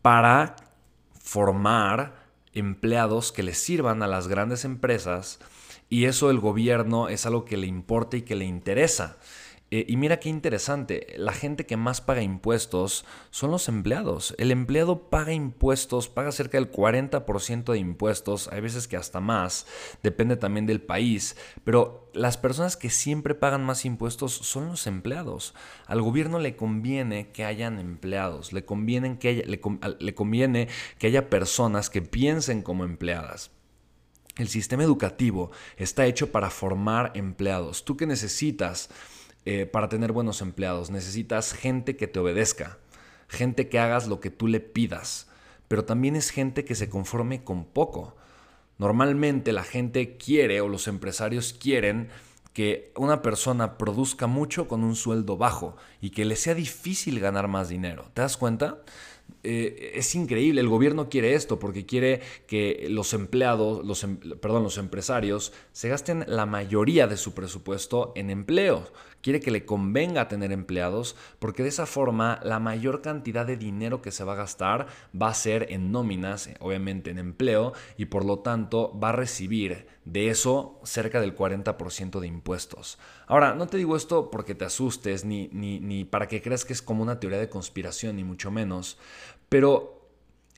para 0.00 0.56
formar 1.20 2.24
empleados 2.54 3.32
que 3.32 3.42
les 3.42 3.58
sirvan 3.58 4.02
a 4.02 4.06
las 4.06 4.28
grandes 4.28 4.64
empresas 4.64 5.40
y 5.88 6.04
eso 6.04 6.30
el 6.30 6.38
gobierno 6.40 7.08
es 7.08 7.26
algo 7.26 7.44
que 7.44 7.56
le 7.56 7.66
importa 7.66 8.16
y 8.16 8.22
que 8.22 8.36
le 8.36 8.44
interesa. 8.44 9.18
Eh, 9.70 9.84
y 9.86 9.98
mira 9.98 10.18
qué 10.18 10.30
interesante, 10.30 11.12
la 11.18 11.34
gente 11.34 11.66
que 11.66 11.76
más 11.76 12.00
paga 12.00 12.22
impuestos 12.22 13.04
son 13.30 13.50
los 13.50 13.68
empleados. 13.68 14.34
El 14.38 14.50
empleado 14.50 15.10
paga 15.10 15.34
impuestos, 15.34 16.08
paga 16.08 16.32
cerca 16.32 16.56
del 16.56 16.72
40% 16.72 17.72
de 17.72 17.78
impuestos, 17.78 18.48
hay 18.48 18.62
veces 18.62 18.88
que 18.88 18.96
hasta 18.96 19.20
más, 19.20 19.66
depende 20.02 20.36
también 20.36 20.64
del 20.64 20.80
país, 20.80 21.36
pero 21.64 22.10
las 22.14 22.38
personas 22.38 22.78
que 22.78 22.88
siempre 22.88 23.34
pagan 23.34 23.62
más 23.62 23.84
impuestos 23.84 24.32
son 24.32 24.68
los 24.68 24.86
empleados. 24.86 25.54
Al 25.86 26.00
gobierno 26.00 26.38
le 26.38 26.56
conviene 26.56 27.28
que 27.32 27.44
hayan 27.44 27.78
empleados, 27.78 28.54
le 28.54 28.64
que 28.64 29.28
haya, 29.28 29.44
le 29.98 30.14
conviene 30.14 30.68
que 30.98 31.08
haya 31.08 31.28
personas 31.28 31.90
que 31.90 32.00
piensen 32.00 32.62
como 32.62 32.84
empleadas. 32.84 33.50
El 34.38 34.48
sistema 34.48 34.84
educativo 34.84 35.50
está 35.76 36.06
hecho 36.06 36.32
para 36.32 36.48
formar 36.48 37.12
empleados. 37.14 37.84
¿Tú 37.84 37.96
qué 37.96 38.06
necesitas? 38.06 38.88
Eh, 39.50 39.64
para 39.64 39.88
tener 39.88 40.12
buenos 40.12 40.42
empleados. 40.42 40.90
Necesitas 40.90 41.54
gente 41.54 41.96
que 41.96 42.06
te 42.06 42.18
obedezca, 42.18 42.76
gente 43.28 43.70
que 43.70 43.78
hagas 43.78 44.06
lo 44.06 44.20
que 44.20 44.28
tú 44.28 44.46
le 44.46 44.60
pidas, 44.60 45.28
pero 45.68 45.86
también 45.86 46.16
es 46.16 46.28
gente 46.28 46.66
que 46.66 46.74
se 46.74 46.90
conforme 46.90 47.44
con 47.44 47.64
poco. 47.64 48.14
Normalmente 48.76 49.52
la 49.52 49.64
gente 49.64 50.18
quiere 50.18 50.60
o 50.60 50.68
los 50.68 50.86
empresarios 50.86 51.54
quieren 51.54 52.10
que 52.52 52.92
una 52.94 53.22
persona 53.22 53.78
produzca 53.78 54.26
mucho 54.26 54.68
con 54.68 54.84
un 54.84 54.96
sueldo 54.96 55.38
bajo 55.38 55.76
y 56.02 56.10
que 56.10 56.26
le 56.26 56.36
sea 56.36 56.54
difícil 56.54 57.18
ganar 57.18 57.48
más 57.48 57.70
dinero. 57.70 58.10
¿Te 58.12 58.20
das 58.20 58.36
cuenta? 58.36 58.82
Eh, 59.44 59.92
es 59.94 60.14
increíble, 60.14 60.60
el 60.60 60.68
gobierno 60.68 61.08
quiere 61.08 61.34
esto 61.34 61.60
porque 61.60 61.86
quiere 61.86 62.20
que 62.48 62.88
los 62.90 63.14
empleados, 63.14 63.86
los, 63.86 64.02
em, 64.02 64.16
perdón, 64.18 64.64
los 64.64 64.78
empresarios 64.78 65.52
se 65.72 65.88
gasten 65.88 66.24
la 66.26 66.44
mayoría 66.44 67.06
de 67.06 67.16
su 67.16 67.34
presupuesto 67.34 68.12
en 68.16 68.30
empleo. 68.30 68.90
Quiere 69.22 69.40
que 69.40 69.50
le 69.50 69.64
convenga 69.64 70.28
tener 70.28 70.52
empleados 70.52 71.16
porque 71.38 71.62
de 71.62 71.68
esa 71.68 71.86
forma 71.86 72.40
la 72.42 72.58
mayor 72.58 73.00
cantidad 73.00 73.46
de 73.46 73.56
dinero 73.56 74.02
que 74.02 74.12
se 74.12 74.24
va 74.24 74.32
a 74.32 74.36
gastar 74.36 74.86
va 75.20 75.28
a 75.28 75.34
ser 75.34 75.66
en 75.70 75.92
nóminas, 75.92 76.50
obviamente 76.60 77.10
en 77.10 77.18
empleo, 77.18 77.72
y 77.96 78.06
por 78.06 78.24
lo 78.24 78.40
tanto 78.40 78.98
va 78.98 79.10
a 79.10 79.12
recibir 79.12 79.86
de 80.08 80.30
eso 80.30 80.80
cerca 80.84 81.20
del 81.20 81.36
40% 81.36 82.20
de 82.20 82.26
impuestos. 82.26 82.98
Ahora, 83.26 83.54
no 83.54 83.66
te 83.66 83.76
digo 83.76 83.96
esto 83.96 84.30
porque 84.30 84.54
te 84.54 84.64
asustes 84.64 85.24
ni, 85.24 85.48
ni, 85.52 85.80
ni 85.80 86.04
para 86.04 86.28
que 86.28 86.40
creas 86.40 86.64
que 86.64 86.72
es 86.72 86.82
como 86.82 87.02
una 87.02 87.20
teoría 87.20 87.38
de 87.38 87.50
conspiración, 87.50 88.16
ni 88.16 88.24
mucho 88.24 88.50
menos, 88.50 88.98
pero 89.48 90.08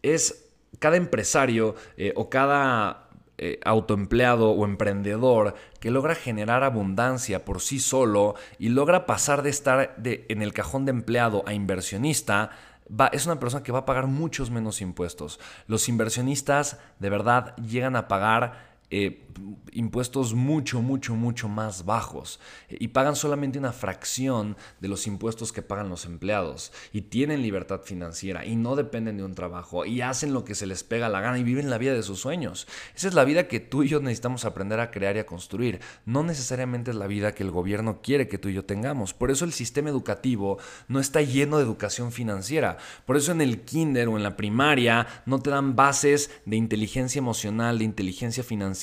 es 0.02 0.50
cada 0.78 0.96
empresario 0.96 1.74
eh, 1.96 2.12
o 2.14 2.30
cada 2.30 3.08
eh, 3.38 3.58
autoempleado 3.64 4.50
o 4.50 4.64
emprendedor 4.64 5.54
que 5.80 5.90
logra 5.90 6.14
generar 6.14 6.62
abundancia 6.62 7.44
por 7.44 7.60
sí 7.60 7.80
solo 7.80 8.36
y 8.58 8.68
logra 8.68 9.04
pasar 9.04 9.42
de 9.42 9.50
estar 9.50 9.96
en 10.04 10.42
el 10.42 10.52
cajón 10.52 10.84
de 10.84 10.90
empleado 10.90 11.42
a 11.46 11.54
inversionista, 11.54 12.50
Va, 12.92 13.06
es 13.06 13.26
una 13.26 13.38
persona 13.38 13.62
que 13.62 13.70
va 13.70 13.80
a 13.80 13.84
pagar 13.84 14.08
muchos 14.08 14.50
menos 14.50 14.80
impuestos. 14.80 15.38
Los 15.68 15.88
inversionistas 15.88 16.80
de 16.98 17.08
verdad 17.08 17.54
llegan 17.56 17.94
a 17.94 18.08
pagar 18.08 18.69
eh, 18.92 19.28
impuestos 19.72 20.34
mucho, 20.34 20.82
mucho, 20.82 21.14
mucho 21.14 21.48
más 21.48 21.84
bajos 21.84 22.40
y 22.68 22.88
pagan 22.88 23.14
solamente 23.14 23.58
una 23.58 23.72
fracción 23.72 24.56
de 24.80 24.88
los 24.88 25.06
impuestos 25.06 25.52
que 25.52 25.62
pagan 25.62 25.88
los 25.88 26.06
empleados 26.06 26.72
y 26.92 27.02
tienen 27.02 27.40
libertad 27.40 27.82
financiera 27.82 28.44
y 28.44 28.56
no 28.56 28.74
dependen 28.74 29.16
de 29.16 29.22
un 29.22 29.36
trabajo 29.36 29.86
y 29.86 30.00
hacen 30.00 30.32
lo 30.32 30.44
que 30.44 30.56
se 30.56 30.66
les 30.66 30.82
pega 30.82 31.08
la 31.08 31.20
gana 31.20 31.38
y 31.38 31.44
viven 31.44 31.70
la 31.70 31.78
vida 31.78 31.94
de 31.94 32.02
sus 32.02 32.18
sueños. 32.18 32.66
Esa 32.96 33.06
es 33.06 33.14
la 33.14 33.24
vida 33.24 33.46
que 33.46 33.60
tú 33.60 33.84
y 33.84 33.88
yo 33.88 34.00
necesitamos 34.00 34.44
aprender 34.44 34.80
a 34.80 34.90
crear 34.90 35.14
y 35.14 35.20
a 35.20 35.26
construir. 35.26 35.80
No 36.04 36.24
necesariamente 36.24 36.90
es 36.90 36.96
la 36.96 37.06
vida 37.06 37.32
que 37.32 37.44
el 37.44 37.52
gobierno 37.52 38.00
quiere 38.02 38.26
que 38.26 38.38
tú 38.38 38.48
y 38.48 38.54
yo 38.54 38.64
tengamos. 38.64 39.14
Por 39.14 39.30
eso 39.30 39.44
el 39.44 39.52
sistema 39.52 39.88
educativo 39.88 40.58
no 40.88 40.98
está 40.98 41.22
lleno 41.22 41.58
de 41.58 41.64
educación 41.64 42.10
financiera. 42.10 42.76
Por 43.06 43.16
eso 43.16 43.30
en 43.30 43.40
el 43.40 43.60
kinder 43.62 44.08
o 44.08 44.16
en 44.16 44.24
la 44.24 44.36
primaria 44.36 45.06
no 45.26 45.38
te 45.40 45.50
dan 45.50 45.76
bases 45.76 46.30
de 46.44 46.56
inteligencia 46.56 47.20
emocional, 47.20 47.78
de 47.78 47.84
inteligencia 47.84 48.42
financiera 48.42 48.79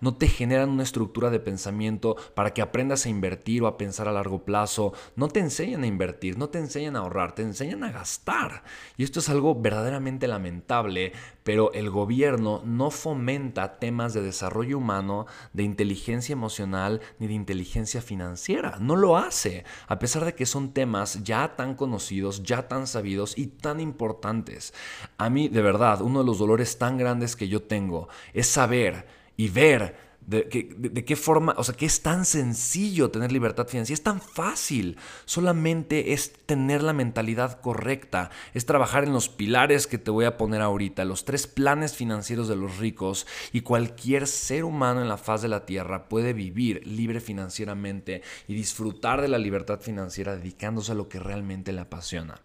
no 0.00 0.16
te 0.16 0.28
generan 0.28 0.70
una 0.70 0.82
estructura 0.82 1.30
de 1.30 1.40
pensamiento 1.40 2.16
para 2.34 2.54
que 2.54 2.62
aprendas 2.62 3.06
a 3.06 3.08
invertir 3.08 3.62
o 3.62 3.66
a 3.66 3.76
pensar 3.76 4.08
a 4.08 4.12
largo 4.12 4.44
plazo, 4.44 4.92
no 5.14 5.28
te 5.28 5.40
enseñan 5.40 5.82
a 5.82 5.86
invertir, 5.86 6.38
no 6.38 6.48
te 6.48 6.58
enseñan 6.58 6.96
a 6.96 7.00
ahorrar, 7.00 7.34
te 7.34 7.42
enseñan 7.42 7.84
a 7.84 7.92
gastar. 7.92 8.62
Y 8.96 9.04
esto 9.04 9.20
es 9.20 9.28
algo 9.28 9.54
verdaderamente 9.54 10.28
lamentable, 10.28 11.12
pero 11.42 11.72
el 11.72 11.90
gobierno 11.90 12.62
no 12.64 12.90
fomenta 12.90 13.78
temas 13.78 14.14
de 14.14 14.22
desarrollo 14.22 14.78
humano, 14.78 15.26
de 15.52 15.62
inteligencia 15.62 16.32
emocional 16.32 17.00
ni 17.18 17.26
de 17.26 17.34
inteligencia 17.34 18.02
financiera. 18.02 18.78
No 18.80 18.96
lo 18.96 19.16
hace, 19.16 19.64
a 19.86 19.98
pesar 19.98 20.24
de 20.24 20.34
que 20.34 20.46
son 20.46 20.72
temas 20.72 21.22
ya 21.22 21.56
tan 21.56 21.74
conocidos, 21.74 22.42
ya 22.42 22.68
tan 22.68 22.86
sabidos 22.86 23.36
y 23.36 23.46
tan 23.46 23.80
importantes. 23.80 24.74
A 25.18 25.30
mí, 25.30 25.48
de 25.48 25.62
verdad, 25.62 26.00
uno 26.00 26.20
de 26.20 26.26
los 26.26 26.38
dolores 26.38 26.78
tan 26.78 26.98
grandes 26.98 27.36
que 27.36 27.48
yo 27.48 27.62
tengo 27.62 28.08
es 28.32 28.46
saber 28.48 29.06
y 29.36 29.48
ver 29.48 30.06
de, 30.26 31.04
qué 31.06 31.16
forma, 31.16 31.54
o 31.56 31.62
sea, 31.62 31.76
que 31.76 31.86
es 31.86 32.02
tan 32.02 32.24
sencillo 32.24 33.10
tener 33.10 33.30
libertad 33.30 33.68
financiera, 33.68 33.94
es 33.94 34.02
tan 34.02 34.20
fácil, 34.20 34.98
solamente 35.24 36.12
es 36.12 36.32
tener 36.46 36.82
la 36.82 36.92
mentalidad 36.92 37.60
correcta, 37.60 38.30
es 38.52 38.66
trabajar 38.66 39.04
en 39.04 39.12
los 39.12 39.28
pilares 39.28 39.86
que 39.86 39.98
te 39.98 40.10
voy 40.10 40.24
a 40.24 40.36
poner 40.36 40.62
ahorita, 40.62 41.04
los 41.04 41.24
tres 41.24 41.46
planes 41.46 41.94
financieros 41.94 42.48
de 42.48 42.56
los 42.56 42.78
ricos 42.78 43.26
y 43.52 43.60
cualquier 43.60 44.26
ser 44.26 44.64
humano 44.64 45.00
en 45.00 45.08
la 45.08 45.16
faz 45.16 45.42
de 45.42 45.48
la 45.48 45.64
tierra 45.64 46.08
puede 46.08 46.32
vivir 46.32 46.84
libre 46.84 47.20
financieramente 47.20 48.22
y 48.48 48.54
disfrutar 48.54 49.22
de 49.22 49.28
la 49.28 49.38
libertad 49.38 49.80
financiera 49.80 50.34
dedicándose 50.34 50.90
a 50.90 50.96
lo 50.96 51.08
que 51.08 51.20
realmente 51.20 51.72
le 51.72 51.82
apasiona. 51.82 52.40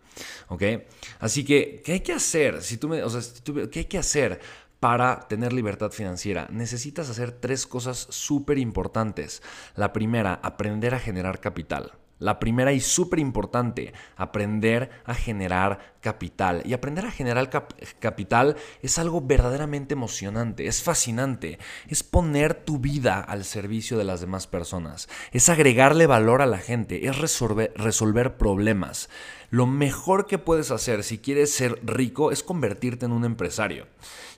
¿Ok? 0.49 0.63
Así 1.19 1.43
que, 1.43 1.81
¿qué 1.83 1.93
hay 1.93 1.99
que 2.01 2.13
hacer? 2.13 2.61
Si 2.61 2.77
tú 2.77 2.89
me, 2.89 3.01
o 3.01 3.09
sea, 3.09 3.21
¿qué 3.71 3.79
hay 3.79 3.85
que 3.85 3.97
hacer? 3.97 4.39
Para 4.81 5.27
tener 5.27 5.53
libertad 5.53 5.91
financiera, 5.91 6.47
necesitas 6.49 7.07
hacer 7.07 7.31
tres 7.31 7.67
cosas 7.67 8.07
súper 8.09 8.57
importantes. 8.57 9.43
La 9.75 9.93
primera, 9.93 10.39
aprender 10.41 10.95
a 10.95 10.99
generar 10.99 11.39
capital. 11.39 11.93
La 12.17 12.39
primera 12.39 12.73
y 12.73 12.79
súper 12.79 13.19
importante, 13.19 13.93
aprender 14.15 14.89
a 15.05 15.13
generar 15.13 15.95
capital. 16.01 16.63
Y 16.65 16.73
aprender 16.73 17.05
a 17.05 17.11
generar 17.11 17.49
capital 17.99 18.57
es 18.81 18.97
algo 18.97 19.21
verdaderamente 19.21 19.93
emocionante, 19.93 20.65
es 20.65 20.81
fascinante, 20.81 21.59
es 21.87 22.01
poner 22.01 22.55
tu 22.55 22.79
vida 22.79 23.19
al 23.19 23.43
servicio 23.43 23.99
de 23.99 24.03
las 24.03 24.21
demás 24.21 24.47
personas, 24.47 25.09
es 25.31 25.49
agregarle 25.49 26.07
valor 26.07 26.41
a 26.41 26.47
la 26.47 26.59
gente, 26.59 27.07
es 27.07 27.17
resolver, 27.19 27.71
resolver 27.75 28.37
problemas. 28.37 29.09
Lo 29.49 29.65
mejor 29.67 30.27
que 30.27 30.37
puedes 30.37 30.71
hacer 30.71 31.03
si 31.03 31.17
quieres 31.17 31.53
ser 31.53 31.79
rico 31.83 32.31
es 32.31 32.41
convertirte 32.43 33.05
en 33.05 33.11
un 33.11 33.25
empresario. 33.25 33.87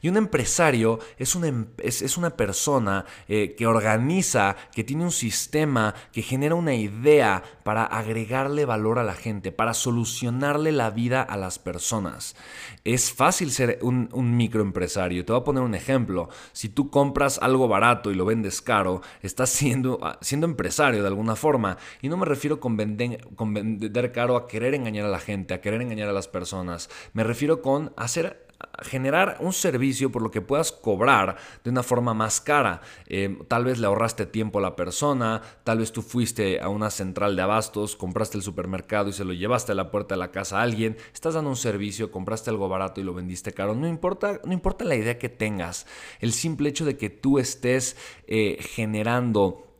Y 0.03 0.09
un 0.09 0.17
empresario 0.17 0.99
es 1.17 1.33
una, 1.33 1.47
em, 1.47 1.67
es, 1.77 2.17
una 2.17 2.31
persona 2.31 3.05
eh, 3.29 3.55
que 3.57 3.65
organiza, 3.65 4.57
que 4.75 4.83
tiene 4.83 5.05
un 5.05 5.13
sistema, 5.13 5.95
que 6.11 6.21
genera 6.21 6.55
una 6.55 6.75
idea 6.75 7.41
para 7.63 7.85
agregarle 7.85 8.65
valor 8.65 8.99
a 8.99 9.03
la 9.03 9.13
gente, 9.13 9.53
para 9.53 9.73
solucionarle 9.73 10.73
la 10.73 10.89
vida 10.89 11.21
a 11.21 11.37
las 11.37 11.57
personas. 11.57 12.35
Es 12.83 13.13
fácil 13.13 13.49
ser 13.49 13.79
un, 13.81 14.09
microempresario. 14.35 15.23
Te 15.23 15.31
voy 15.31 15.39
a 15.39 15.45
poner 15.45 15.63
un 15.63 15.73
ejemplo. 15.73 16.27
Si 16.51 16.67
tú 16.67 16.89
compras 16.89 17.39
algo 17.41 17.69
barato 17.69 18.11
y 18.11 18.15
lo 18.15 18.25
vendes 18.25 18.61
caro, 18.61 19.01
estás 19.21 19.51
siendo, 19.51 19.99
ah, 20.03 20.17
siendo 20.19 20.45
empresario 20.45 21.01
de 21.01 21.07
alguna 21.07 21.37
forma. 21.37 21.77
Y 22.01 22.09
no 22.09 22.17
me 22.17 22.25
refiero 22.25 22.59
con 22.59 22.75
vender, 22.75 23.25
con 23.37 23.53
vender 23.53 24.11
caro 24.11 24.35
a 24.35 24.47
querer 24.49 24.75
engañar 24.75 25.05
a 25.05 25.09
la 25.09 25.19
gente, 25.19 25.53
a 25.53 25.61
querer 25.61 25.81
engañar 25.81 26.09
a 26.09 26.13
las 26.13 26.27
personas. 26.27 26.89
Me 27.13 27.23
refiero 27.23 27.61
con 27.61 27.93
hacer 27.95 28.47
generar 28.81 29.37
un 29.39 29.53
servicio 29.53 30.11
por 30.11 30.21
lo 30.21 30.31
que 30.31 30.41
puedas 30.41 30.71
cobrar 30.71 31.37
de 31.63 31.69
una 31.69 31.83
forma 31.83 32.13
más 32.13 32.41
cara. 32.41 32.81
Eh, 33.07 33.39
tal 33.47 33.65
vez 33.65 33.79
le 33.79 33.87
ahorraste 33.87 34.25
tiempo 34.25 34.59
a 34.59 34.61
la 34.61 34.75
persona, 34.75 35.41
tal 35.63 35.79
vez 35.79 35.91
tú 35.91 36.01
fuiste 36.01 36.59
a 36.59 36.69
una 36.69 36.89
central 36.89 37.35
de 37.35 37.41
abastos, 37.41 37.95
compraste 37.95 38.37
el 38.37 38.43
supermercado 38.43 39.09
y 39.09 39.13
se 39.13 39.25
lo 39.25 39.33
llevaste 39.33 39.71
a 39.71 39.75
la 39.75 39.91
puerta 39.91 40.15
de 40.15 40.19
la 40.19 40.31
casa 40.31 40.59
a 40.59 40.63
alguien, 40.63 40.97
estás 41.13 41.33
dando 41.33 41.49
un 41.49 41.55
servicio, 41.55 42.11
compraste 42.11 42.49
algo 42.49 42.69
barato 42.69 43.01
y 43.01 43.03
lo 43.03 43.13
vendiste 43.13 43.53
caro. 43.53 43.75
No 43.75 43.87
importa, 43.87 44.39
no 44.43 44.53
importa 44.53 44.85
la 44.85 44.95
idea 44.95 45.17
que 45.17 45.29
tengas, 45.29 45.85
el 46.19 46.33
simple 46.33 46.69
hecho 46.69 46.85
de 46.85 46.97
que 46.97 47.09
tú 47.09 47.39
estés 47.39 47.97
eh, 48.27 48.57
generando 48.61 49.72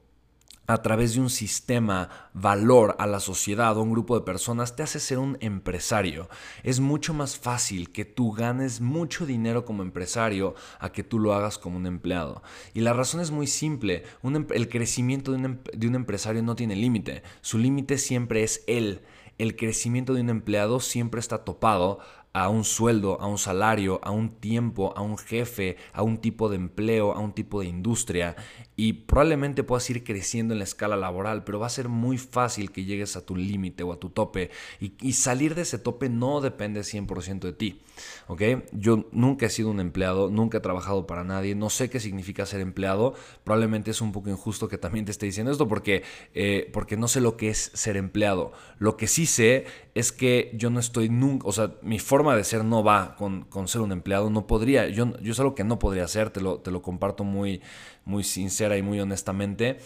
a 0.68 0.82
través 0.82 1.14
de 1.14 1.22
un 1.22 1.30
sistema 1.30 2.30
valor 2.34 2.96
a 3.00 3.08
la 3.08 3.20
sociedad 3.20 3.78
o 3.78 3.84
un 3.84 3.92
grupo 3.92 4.18
de 4.18 4.26
personas 4.26 4.76
te 4.76 4.84
hace 4.84 5.00
ser 5.00 5.20
un 5.20 5.38
empresario. 5.42 6.30
Es 6.64 6.80
mucho 6.80 7.14
más 7.14 7.38
fácil 7.38 7.92
que 7.92 8.06
tú 8.06 8.32
ganes 8.32 8.80
mucho 8.80 9.26
dinero 9.26 9.66
como 9.66 9.84
empresario 9.84 10.56
a 10.80 10.92
que 10.92 11.04
tú 11.04 11.20
lo 11.20 11.34
hagas 11.34 11.58
como 11.58 11.78
un 11.78 11.86
empleado. 11.86 12.44
Y 12.74 12.82
la 12.82 12.94
razón 12.94 13.20
es 13.20 13.32
muy 13.32 13.48
simple. 13.48 14.04
El 14.52 14.70
crecimiento 14.70 15.36
em, 15.36 15.60
de 15.74 15.88
un 15.88 15.96
empresario 15.96 16.42
no 16.44 16.56
tiene 16.56 16.76
límite. 16.76 17.24
Su 17.42 17.58
límite 17.58 17.98
siempre 17.98 18.44
es 18.44 18.64
él. 18.68 19.02
El 19.38 19.56
crecimiento 19.56 20.14
de 20.14 20.22
un 20.22 20.30
empleado 20.30 20.80
siempre 20.80 21.20
está 21.20 21.44
topado 21.44 22.00
a 22.34 22.50
un 22.50 22.64
sueldo, 22.64 23.22
a 23.22 23.28
un 23.28 23.38
salario, 23.38 24.00
a 24.04 24.10
un 24.12 24.40
tiempo, 24.40 24.94
a 24.98 25.02
un 25.02 25.18
jefe, 25.18 25.78
a 25.94 26.02
un 26.02 26.18
tipo 26.18 26.50
de 26.50 26.56
empleo, 26.56 27.14
a 27.14 27.20
un 27.20 27.34
tipo 27.34 27.62
de 27.62 27.68
industria 27.68 28.36
y 28.76 28.94
probablemente 28.94 29.64
puedas 29.64 29.88
ir 29.92 30.04
creciendo 30.04 30.54
en 30.54 30.58
la 30.58 30.64
escala 30.64 30.96
laboral, 30.96 31.44
pero 31.44 31.60
va 31.60 31.68
a 31.68 31.70
ser 31.70 31.90
muy 31.90 32.18
fácil 32.18 32.72
que 32.72 32.86
llegues 32.86 33.16
a 33.16 33.26
tu 33.26 33.36
límite 33.36 33.84
o 33.84 33.94
a 33.94 34.00
tu 34.00 34.10
tope 34.10 34.50
y, 34.80 35.14
salir 35.14 35.54
de 35.54 35.62
ese 35.62 35.78
tope 35.78 36.10
no 36.10 36.42
depende 36.42 36.82
100% 36.82 37.40
de 37.40 37.54
ti. 37.54 37.82
¿ok? 38.28 38.42
Yo 38.72 39.08
nunca 39.12 39.46
he 39.46 39.50
sido 39.50 39.70
un 39.70 39.80
empleado, 39.80 40.30
nunca 40.30 40.58
he 40.58 40.62
trabajado 40.62 41.06
para 41.06 41.24
nadie, 41.24 41.54
no 41.54 41.70
sé 41.70 41.90
qué 41.92 42.00
significa 42.00 42.48
ser 42.48 42.62
empleado, 42.62 43.14
probablemente 43.44 43.92
es 43.92 44.02
un 44.02 44.12
poco 44.12 44.32
injusto 44.32 44.68
que 44.68 44.80
también 44.80 45.06
te 45.06 45.12
esté 45.12 45.28
diciendo 45.28 45.52
esto 45.52 45.68
porque, 45.68 46.04
eh, 46.34 46.70
porque 46.74 46.98
no 46.98 47.08
sé 47.08 47.22
lo 47.22 47.38
que 47.38 47.50
es 47.50 47.72
ser 47.76 47.96
empleado. 47.96 48.54
Lo 48.80 48.98
que 48.98 49.08
sí 49.08 49.28
sé 49.28 49.66
es 49.94 50.12
que 50.12 50.52
yo 50.56 50.72
no 50.72 50.80
estoy 50.80 51.10
nunca, 51.10 51.48
o 51.48 51.52
sea, 51.52 51.76
mi 51.84 52.00
forma 52.00 52.23
de 52.32 52.44
ser 52.44 52.64
no 52.64 52.84
va 52.84 53.16
con, 53.16 53.46
ser 53.68 53.82
un 53.82 53.92
empleado, 53.92 54.30
no 54.30 54.48
podría, 54.48 54.88
yo, 54.88 55.18
yo 55.20 55.32
es 55.34 55.40
algo 55.40 55.56
que 55.56 55.64
no 55.64 55.80
podría 55.80 56.06
hacer, 56.06 56.30
te 56.30 56.42
lo, 56.42 56.60
te 56.60 56.72
lo 56.72 56.82
comparto 56.82 57.24
muy, 57.24 57.62
muy 58.06 58.24
sincera 58.24 58.78
y 58.78 58.82
muy 58.82 59.00
honestamente. 59.00 59.80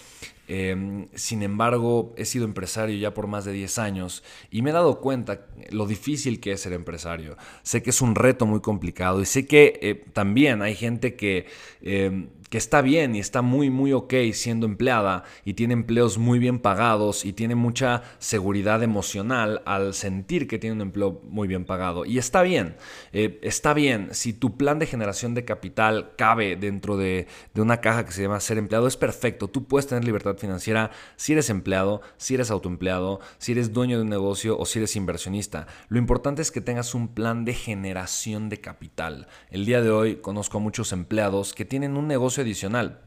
Em, 0.50 1.10
sin 1.14 1.44
embargo, 1.44 2.14
he 2.16 2.24
sido 2.24 2.46
empresario 2.46 2.98
ya 2.98 3.14
por 3.14 3.28
más 3.28 3.44
de 3.44 3.52
10 3.52 3.80
años 3.80 4.24
y 4.50 4.62
me 4.62 4.70
he 4.70 4.74
dado 4.74 5.02
cuenta 5.02 5.46
lo 5.72 5.86
difícil 5.86 6.40
que 6.40 6.54
es 6.54 6.62
ser 6.62 6.72
empresario. 6.72 7.36
Sé 7.64 7.84
que 7.84 7.90
es 7.90 8.02
un 8.02 8.16
reto 8.16 8.46
muy 8.46 8.62
complicado 8.62 9.22
y 9.22 9.26
sé 9.26 9.46
que 9.46 9.78
eh, 9.82 10.06
también 10.14 10.62
hay 10.62 10.76
gente 10.76 11.16
que 11.16 11.48
em, 11.82 12.30
que 12.50 12.58
está 12.58 12.82
bien 12.82 13.16
y 13.16 13.20
está 13.20 13.42
muy, 13.42 13.70
muy 13.70 13.94
ok 13.94 14.14
siendo 14.34 14.66
empleada 14.66 15.24
y 15.44 15.54
tiene 15.54 15.74
empleos 15.74 16.18
muy 16.18 16.40
bien 16.40 16.60
pagados 16.60 17.26
y 17.26 17.34
tiene 17.34 17.56
mucha 17.56 18.04
seguridad 18.20 18.84
emocional 18.84 19.62
al 19.66 19.94
sentir 19.94 20.48
que 20.48 20.60
tiene 20.60 20.76
un 20.76 20.82
empleo 20.82 21.22
muy 21.24 21.48
bien 21.48 21.66
pagado. 21.66 22.06
Y 22.06 22.18
está 22.18 22.42
bien, 22.42 22.76
eh, 23.14 23.40
está 23.42 23.74
bien. 23.74 24.10
Si 24.12 24.34
tu 24.34 24.58
plan 24.58 24.80
de 24.80 24.86
generación 24.86 25.34
de 25.34 25.46
capital 25.46 26.12
cabe 26.18 26.56
dentro 26.56 26.98
de, 26.98 27.28
de, 27.54 27.62
una 27.62 27.82
caja 27.82 28.06
que 28.06 28.12
se 28.12 28.22
llama 28.22 28.40
ser 28.40 28.58
empleado, 28.58 28.88
es 28.88 28.98
perfecto. 28.98 29.48
Tú 29.48 29.66
puedes 29.66 29.88
tener 29.88 30.04
libertad 30.04 30.38
financiera 30.38 30.92
si 31.16 31.34
eres 31.34 31.50
empleado, 31.50 32.02
si 32.18 32.36
eres 32.36 32.52
autoempleado, 32.52 33.20
si 33.38 33.52
eres 33.52 33.74
dueño 33.74 33.98
de 33.98 34.04
un 34.04 34.10
negocio 34.10 34.58
o 34.58 34.66
si 34.66 34.80
eres 34.80 34.96
inversionista. 34.96 35.68
Lo 35.90 36.00
importante 36.00 36.42
es 36.42 36.52
que 36.52 36.62
tengas 36.62 36.96
un 36.96 37.10
plan 37.10 37.46
de 37.46 37.54
generación 37.54 38.50
de 38.50 38.62
capital. 38.62 39.28
El 39.50 39.66
día 39.66 39.82
de 39.82 39.90
hoy 39.90 40.18
conozco 40.18 40.58
a 40.58 40.62
muchos 40.62 40.92
empleados 40.92 41.54
que 41.54 41.66
tienen 41.66 41.98
un 41.98 42.08
negocio 42.08 42.37
adicional. 42.42 43.02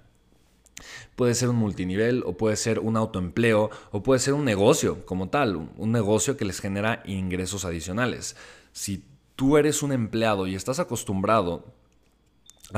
Puede 1.17 1.35
ser 1.35 1.49
un 1.51 1.57
multinivel 1.57 2.23
o 2.25 2.37
puede 2.37 2.57
ser 2.57 2.79
un 2.79 2.97
autoempleo 2.97 3.71
o 3.91 4.03
puede 4.03 4.21
ser 4.21 4.35
un 4.35 4.45
negocio 4.45 5.05
como 5.05 5.29
tal, 5.29 5.57
un 5.77 5.93
negocio 5.93 6.37
que 6.37 6.45
les 6.45 6.61
genera 6.61 7.03
ingresos 7.05 7.65
adicionales. 7.65 8.37
Si 8.73 9.05
tú 9.37 9.57
eres 9.57 9.83
un 9.83 9.93
empleado 9.93 10.47
y 10.47 10.55
estás 10.55 10.79
acostumbrado 10.79 11.75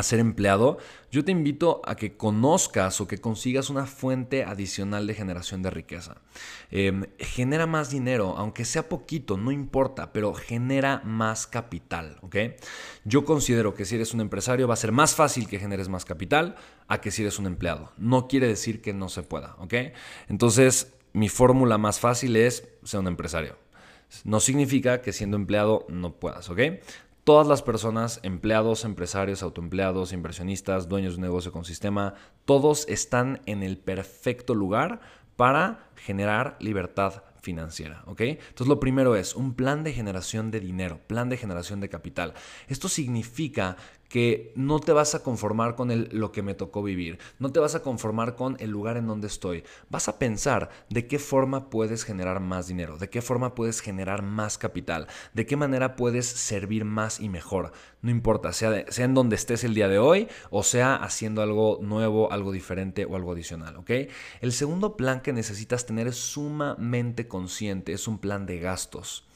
a 0.00 0.02
ser 0.02 0.18
empleado, 0.20 0.78
yo 1.10 1.24
te 1.24 1.32
invito 1.32 1.82
a 1.84 1.96
que 1.96 2.16
conozcas 2.16 3.00
o 3.00 3.06
que 3.06 3.18
consigas 3.18 3.68
una 3.68 3.86
fuente 3.86 4.44
adicional 4.44 5.06
de 5.06 5.14
generación 5.14 5.62
de 5.62 5.70
riqueza. 5.70 6.16
Em, 6.70 7.04
genera 7.18 7.66
más 7.66 7.90
dinero, 7.90 8.34
aunque 8.38 8.64
sea 8.64 8.88
poquito, 8.88 9.36
no 9.36 9.50
importa, 9.50 10.12
pero 10.12 10.32
genera 10.34 11.02
más 11.04 11.46
capital, 11.46 12.16
¿ok? 12.22 12.36
Yo 13.04 13.24
considero 13.24 13.74
que 13.74 13.84
si 13.84 13.96
eres 13.96 14.14
un 14.14 14.20
empresario 14.20 14.66
va 14.66 14.74
a 14.74 14.78
ser 14.78 14.92
más 14.92 15.14
fácil 15.14 15.48
que 15.48 15.58
generes 15.58 15.88
más 15.88 16.04
capital 16.04 16.56
a 16.88 17.00
que 17.00 17.10
si 17.10 17.22
eres 17.22 17.38
un 17.38 17.46
empleado. 17.46 17.92
No 17.98 18.28
quiere 18.28 18.46
decir 18.46 18.80
que 18.80 18.94
no 18.94 19.08
se 19.08 19.22
pueda, 19.22 19.56
¿ok? 19.58 19.74
Entonces, 20.28 20.94
mi 21.12 21.28
fórmula 21.28 21.76
más 21.78 22.00
fácil 22.00 22.36
es 22.36 22.68
ser 22.84 23.00
un 23.00 23.08
empresario. 23.08 23.56
No 24.24 24.40
significa 24.40 25.00
que 25.00 25.12
siendo 25.12 25.36
empleado 25.36 25.86
no 25.88 26.14
puedas, 26.14 26.48
¿ok? 26.50 26.60
Todas 27.24 27.46
las 27.46 27.62
personas, 27.62 28.18
empleados, 28.24 28.84
empresarios, 28.84 29.44
autoempleados, 29.44 30.12
inversionistas, 30.12 30.88
dueños 30.88 31.12
de 31.12 31.18
un 31.18 31.22
negocio 31.22 31.52
con 31.52 31.64
sistema, 31.64 32.14
todos 32.44 32.84
están 32.88 33.42
en 33.46 33.62
el 33.62 33.78
perfecto 33.78 34.56
lugar 34.56 35.00
para 35.36 35.90
generar 35.94 36.56
libertad 36.58 37.22
financiera, 37.40 38.02
¿ok? 38.06 38.20
Entonces 38.22 38.66
lo 38.66 38.80
primero 38.80 39.14
es 39.14 39.36
un 39.36 39.54
plan 39.54 39.84
de 39.84 39.92
generación 39.92 40.50
de 40.50 40.60
dinero, 40.60 41.00
plan 41.06 41.28
de 41.28 41.36
generación 41.36 41.80
de 41.80 41.88
capital. 41.88 42.34
Esto 42.68 42.88
significa 42.88 43.76
que 44.12 44.52
no 44.56 44.78
te 44.78 44.92
vas 44.92 45.14
a 45.14 45.22
conformar 45.22 45.74
con 45.74 45.90
el, 45.90 46.10
lo 46.12 46.32
que 46.32 46.42
me 46.42 46.52
tocó 46.52 46.82
vivir, 46.82 47.18
no 47.38 47.50
te 47.50 47.60
vas 47.60 47.74
a 47.74 47.80
conformar 47.80 48.36
con 48.36 48.58
el 48.60 48.68
lugar 48.68 48.98
en 48.98 49.06
donde 49.06 49.26
estoy, 49.26 49.64
vas 49.88 50.06
a 50.06 50.18
pensar 50.18 50.68
de 50.90 51.06
qué 51.06 51.18
forma 51.18 51.70
puedes 51.70 52.04
generar 52.04 52.38
más 52.38 52.66
dinero, 52.66 52.98
de 52.98 53.08
qué 53.08 53.22
forma 53.22 53.54
puedes 53.54 53.80
generar 53.80 54.20
más 54.20 54.58
capital, 54.58 55.06
de 55.32 55.46
qué 55.46 55.56
manera 55.56 55.96
puedes 55.96 56.26
servir 56.26 56.84
más 56.84 57.20
y 57.20 57.30
mejor, 57.30 57.72
no 58.02 58.10
importa, 58.10 58.52
sea, 58.52 58.84
sea 58.92 59.06
en 59.06 59.14
donde 59.14 59.34
estés 59.34 59.64
el 59.64 59.72
día 59.72 59.88
de 59.88 59.98
hoy 59.98 60.28
o 60.50 60.62
sea 60.62 60.94
haciendo 60.94 61.40
algo 61.40 61.78
nuevo, 61.80 62.30
algo 62.32 62.52
diferente 62.52 63.06
o 63.06 63.16
algo 63.16 63.32
adicional, 63.32 63.76
¿ok? 63.76 63.92
El 64.42 64.52
segundo 64.52 64.94
plan 64.98 65.22
que 65.22 65.32
necesitas 65.32 65.86
tener 65.86 66.06
es 66.06 66.16
sumamente 66.16 67.28
consciente, 67.28 67.94
es 67.94 68.06
un 68.06 68.18
plan 68.18 68.44
de 68.44 68.58
gastos. 68.58 69.26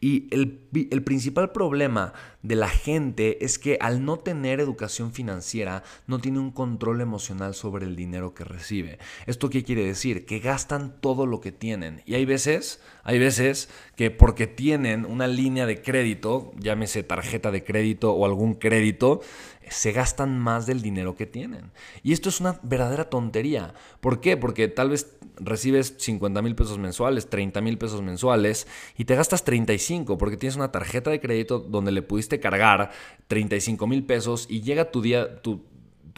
Y 0.00 0.28
el, 0.30 1.02
principal 1.04 1.52
problema 1.52 2.12
de 2.42 2.56
la 2.56 2.68
gente 2.68 3.44
es 3.44 3.58
que 3.58 3.78
al 3.80 4.04
no 4.04 4.18
tener 4.18 4.60
educación 4.60 5.12
financiera 5.12 5.82
no 6.06 6.18
tiene 6.18 6.38
un 6.38 6.50
control 6.50 7.00
emocional 7.00 7.54
sobre 7.54 7.86
el 7.86 7.96
dinero 7.96 8.34
que 8.34 8.44
recibe. 8.44 8.98
¿Esto 9.26 9.50
qué 9.50 9.64
quiere 9.64 9.84
decir? 9.84 10.26
Que 10.26 10.38
gastan 10.38 11.00
todo 11.00 11.26
lo 11.26 11.40
que 11.40 11.52
tienen. 11.52 12.02
Y 12.06 12.14
hay 12.14 12.24
veces, 12.24 12.80
hay 13.02 13.18
veces 13.18 13.68
que 13.96 14.10
porque 14.10 14.46
tienen 14.46 15.04
una 15.04 15.26
línea 15.26 15.66
de 15.66 15.82
crédito, 15.82 16.52
llámese 16.58 17.02
tarjeta 17.02 17.50
de 17.50 17.64
crédito 17.64 18.12
o 18.12 18.24
algún 18.24 18.54
crédito, 18.54 19.20
se 19.70 19.92
gastan 19.92 20.38
más 20.38 20.66
del 20.66 20.82
dinero 20.82 21.14
que 21.14 21.26
tienen. 21.26 21.70
Y 22.02 22.12
esto 22.12 22.28
es 22.28 22.40
una 22.40 22.58
verdadera 22.62 23.10
tontería. 23.10 23.74
¿Por 24.00 24.20
qué? 24.20 24.36
Porque 24.36 24.68
tal 24.68 24.90
vez 24.90 25.16
recibes 25.40 25.94
50 25.98 26.42
mil 26.42 26.54
pesos 26.54 26.78
mensuales, 26.78 27.28
30 27.28 27.60
mil 27.60 27.78
pesos 27.78 28.02
mensuales 28.02 28.66
y 28.96 29.04
te 29.04 29.14
gastas 29.14 29.44
35 29.44 30.18
porque 30.18 30.36
tienes 30.36 30.56
una 30.56 30.72
tarjeta 30.72 31.10
de 31.10 31.20
crédito 31.20 31.60
donde 31.60 31.92
le 31.92 32.02
pudiste 32.02 32.40
cargar 32.40 32.90
35 33.28 33.86
mil 33.86 34.04
pesos 34.04 34.46
y 34.48 34.62
llega 34.62 34.90
tu 34.90 35.00
día, 35.00 35.40
tu, 35.42 35.64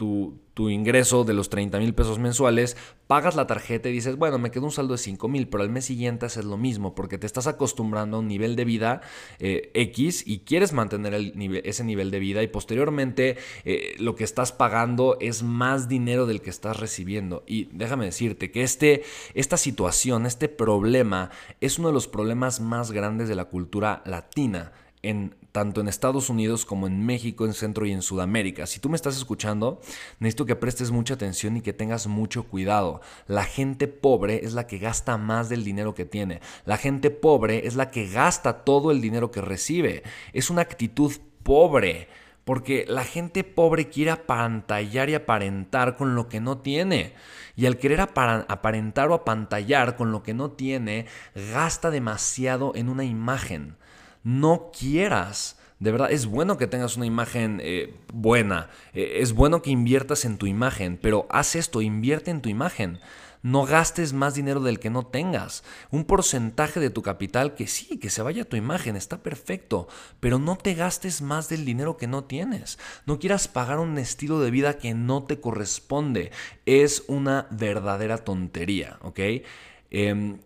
tu, 0.01 0.69
ingreso 0.69 1.23
de 1.23 1.33
los 1.33 1.49
30 1.49 1.79
mil 1.79 1.93
pesos 1.95 2.19
mensuales, 2.19 2.77
pagas 3.07 3.35
la 3.35 3.47
tarjeta 3.47 3.89
y 3.89 3.93
dices, 3.93 4.15
bueno, 4.15 4.37
me 4.37 4.51
quedó 4.51 4.65
un 4.65 4.71
saldo 4.71 4.93
de 4.93 4.99
5 4.99 5.27
mil, 5.27 5.47
pero 5.47 5.63
al 5.63 5.69
mes 5.69 5.85
siguiente 5.85 6.27
haces 6.27 6.45
lo 6.45 6.57
mismo 6.57 6.93
porque 6.93 7.17
te 7.17 7.25
estás 7.25 7.47
acostumbrando 7.47 8.17
a 8.17 8.19
un 8.19 8.27
nivel 8.27 8.55
de 8.55 8.65
vida 8.65 9.01
eh, 9.39 9.71
X 9.73 10.23
y 10.25 10.39
quieres 10.39 10.71
mantener 10.73 11.33
ese 11.63 11.83
nivel 11.83 12.11
de 12.11 12.19
vida 12.19 12.43
y 12.43 12.47
posteriormente 12.47 13.37
eh, 13.65 13.95
lo 13.97 14.15
que 14.15 14.23
estás 14.23 14.51
pagando 14.51 15.17
es 15.19 15.41
más 15.41 15.87
dinero 15.87 16.27
del 16.27 16.41
que 16.41 16.51
estás 16.51 16.79
recibiendo. 16.79 17.43
Y 17.47 17.65
déjame 17.71 18.05
decirte 18.05 18.51
que 18.51 18.61
este, 18.61 19.03
esta 19.33 19.57
situación, 19.57 20.27
este 20.27 20.47
problema 20.47 21.31
es 21.59 21.79
uno 21.79 21.87
de 21.87 21.93
los 21.95 22.07
problemas 22.07 22.59
más 22.59 22.91
grandes 22.91 23.29
de 23.29 23.35
la 23.35 23.45
cultura 23.45 24.03
latina 24.05 24.73
en 25.01 25.35
tanto 25.51 25.81
en 25.81 25.87
Estados 25.87 26.29
Unidos 26.29 26.65
como 26.65 26.87
en 26.87 27.05
México, 27.05 27.45
en 27.45 27.53
Centro 27.53 27.85
y 27.85 27.91
en 27.91 28.01
Sudamérica. 28.01 28.65
Si 28.65 28.79
tú 28.79 28.89
me 28.89 28.95
estás 28.95 29.17
escuchando, 29.17 29.81
necesito 30.19 30.45
que 30.45 30.55
prestes 30.55 30.91
mucha 30.91 31.15
atención 31.15 31.57
y 31.57 31.61
que 31.61 31.73
tengas 31.73 32.07
mucho 32.07 32.43
cuidado. 32.43 33.01
La 33.27 33.43
gente 33.43 33.87
pobre 33.87 34.45
es 34.45 34.53
la 34.53 34.67
que 34.67 34.77
gasta 34.77 35.17
más 35.17 35.49
del 35.49 35.63
dinero 35.63 35.93
que 35.93 36.05
tiene. 36.05 36.41
La 36.65 36.77
gente 36.77 37.11
pobre 37.11 37.67
es 37.67 37.75
la 37.75 37.91
que 37.91 38.07
gasta 38.07 38.63
todo 38.63 38.91
el 38.91 39.01
dinero 39.01 39.31
que 39.31 39.41
recibe. 39.41 40.03
Es 40.33 40.49
una 40.49 40.61
actitud 40.61 41.13
pobre. 41.43 42.07
Porque 42.43 42.85
la 42.87 43.03
gente 43.03 43.43
pobre 43.43 43.89
quiere 43.89 44.09
apantallar 44.09 45.09
y 45.09 45.13
aparentar 45.13 45.95
con 45.95 46.15
lo 46.15 46.27
que 46.27 46.39
no 46.39 46.57
tiene. 46.57 47.13
Y 47.55 47.67
al 47.67 47.77
querer 47.77 48.01
aparentar 48.01 49.11
o 49.11 49.13
apantallar 49.13 49.95
con 49.95 50.11
lo 50.11 50.23
que 50.23 50.33
no 50.33 50.49
tiene, 50.51 51.05
gasta 51.53 51.91
demasiado 51.91 52.71
en 52.75 52.89
una 52.89 53.03
imagen 53.03 53.75
no 54.23 54.71
quieras. 54.77 55.57
De 55.79 55.91
verdad, 55.91 56.11
es 56.11 56.27
bueno 56.27 56.57
que 56.57 56.67
tengas 56.67 56.95
una 56.95 57.07
imagen 57.07 57.59
eh, 57.63 57.95
buena, 58.13 58.69
eh, 58.93 59.17
es 59.21 59.33
bueno 59.33 59.63
que 59.63 59.71
inviertas 59.71 60.25
en 60.25 60.37
tu 60.37 60.45
imagen, 60.45 60.99
pero 61.01 61.25
haz 61.31 61.55
esto, 61.55 61.81
invierte 61.81 62.29
en 62.29 62.41
tu 62.41 62.49
imagen. 62.49 62.99
No 63.43 63.65
gastes 63.65 64.13
más 64.13 64.35
dinero 64.35 64.59
del 64.59 64.79
que 64.79 64.91
no 64.91 65.07
tengas. 65.07 65.63
Un 65.89 66.05
porcentaje 66.05 66.79
de 66.79 66.91
tu 66.91 67.01
capital 67.01 67.55
que 67.55 67.65
sí, 67.65 67.97
que 67.97 68.11
se 68.11 68.21
vaya 68.21 68.43
a 68.43 68.45
tu 68.45 68.55
imagen, 68.55 68.95
está 68.95 69.23
perfecto, 69.23 69.87
pero 70.19 70.37
no 70.37 70.55
te 70.57 70.75
gastes 70.75 71.23
más 71.23 71.49
del 71.49 71.65
dinero 71.65 71.97
que 71.97 72.05
no 72.05 72.23
tienes. 72.25 72.77
No 73.07 73.17
quieras 73.17 73.47
pagar 73.47 73.79
un 73.79 73.97
estilo 73.97 74.39
de 74.39 74.51
vida 74.51 74.77
que 74.77 74.93
no 74.93 75.23
te 75.23 75.39
corresponde. 75.39 76.31
Es 76.67 77.03
una 77.07 77.47
verdadera 77.49 78.19
tontería, 78.19 78.99
¿ok? 79.01 79.19
Em, 79.89 80.37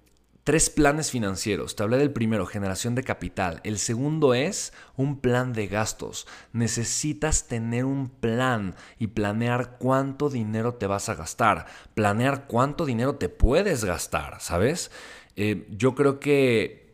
Tres 0.46 0.70
planes 0.70 1.10
financieros. 1.10 1.76
Te 1.76 1.82
hablé 1.82 1.98
del 1.98 2.12
primero, 2.12 2.46
generación 2.46 2.94
de 2.94 3.02
capital. 3.02 3.62
El 3.64 3.80
segundo 3.80 4.36
es 4.36 4.74
un 4.96 5.20
plan 5.20 5.54
de 5.54 5.66
gastos. 5.66 6.28
Necesitas 6.54 7.48
tener 7.48 7.84
un 7.84 8.10
plan 8.10 8.76
y 9.00 9.08
planear 9.08 9.80
cuánto 9.80 10.30
dinero 10.30 10.76
te 10.76 10.86
vas 10.86 11.10
a 11.10 11.16
gastar. 11.16 11.66
Planear 11.96 12.46
cuánto 12.46 12.86
dinero 12.86 13.16
te 13.16 13.28
puedes 13.28 13.86
gastar, 13.86 14.40
¿sabes? 14.40 14.92
Eh, 15.36 15.66
yo 15.72 15.96
creo 15.96 16.20
que 16.20 16.85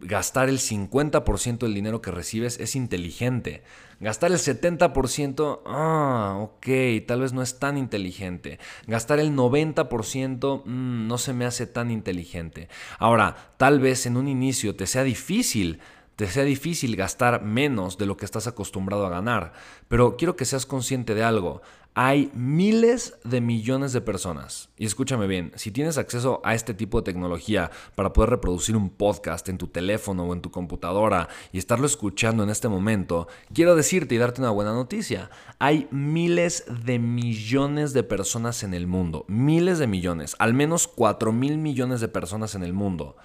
gastar 0.00 0.48
el 0.48 0.58
50% 0.58 1.58
del 1.58 1.74
dinero 1.74 2.00
que 2.00 2.10
recibes 2.10 2.60
es 2.60 2.76
inteligente. 2.76 3.62
Gastar 4.00 4.30
el 4.30 4.38
70%, 4.38 5.60
ah, 5.66 6.38
ok, 6.40 7.06
tal 7.06 7.22
vez 7.22 7.32
no 7.32 7.42
es 7.42 7.58
tan 7.58 7.76
inteligente. 7.76 8.58
Gastar 8.86 9.18
el 9.18 9.34
90% 9.34 10.62
mm, 10.64 11.06
no 11.08 11.18
se 11.18 11.32
me 11.32 11.44
hace 11.44 11.66
tan 11.66 11.90
inteligente. 11.90 12.68
Ahora, 12.98 13.54
tal 13.56 13.80
vez 13.80 14.06
en 14.06 14.16
un 14.16 14.28
inicio 14.28 14.76
te 14.76 14.86
sea 14.86 15.02
difícil 15.02 15.80
te 16.18 16.26
sea 16.26 16.42
difícil 16.42 16.96
gastar 16.96 17.44
menos 17.44 17.96
de 17.96 18.04
lo 18.04 18.16
que 18.16 18.24
estás 18.24 18.48
acostumbrado 18.48 19.06
a 19.06 19.08
ganar. 19.08 19.52
Pero 19.86 20.16
quiero 20.16 20.34
que 20.34 20.46
seas 20.46 20.66
consciente 20.66 21.14
de 21.14 21.22
algo. 21.22 21.62
Hay 21.94 22.30
miles 22.32 23.18
de 23.24 23.40
millones 23.40 23.92
de 23.92 24.00
personas. 24.00 24.68
Y 24.76 24.86
escúchame 24.86 25.26
bien, 25.26 25.52
si 25.56 25.72
tienes 25.72 25.98
acceso 25.98 26.40
a 26.44 26.54
este 26.54 26.72
tipo 26.72 26.98
de 27.00 27.04
tecnología 27.04 27.70
para 27.96 28.12
poder 28.12 28.30
reproducir 28.30 28.76
un 28.76 28.88
podcast 28.88 29.48
en 29.48 29.58
tu 29.58 29.66
teléfono 29.66 30.24
o 30.24 30.32
en 30.32 30.40
tu 30.40 30.50
computadora 30.50 31.28
y 31.52 31.58
estarlo 31.58 31.86
escuchando 31.86 32.44
en 32.44 32.50
este 32.50 32.68
momento, 32.68 33.26
quiero 33.52 33.74
decirte 33.74 34.14
y 34.14 34.18
darte 34.18 34.40
una 34.40 34.50
buena 34.50 34.72
noticia. 34.72 35.30
Hay 35.58 35.88
miles 35.90 36.64
de 36.84 37.00
millones 37.00 37.92
de 37.92 38.04
personas 38.04 38.62
en 38.62 38.74
el 38.74 38.86
mundo. 38.86 39.24
Miles 39.26 39.80
de 39.80 39.88
millones. 39.88 40.36
Al 40.38 40.54
menos 40.54 40.86
4 40.86 41.32
mil 41.32 41.58
millones 41.58 42.00
de 42.00 42.08
personas 42.08 42.54
en 42.54 42.62
el 42.62 42.72
mundo 42.72 43.16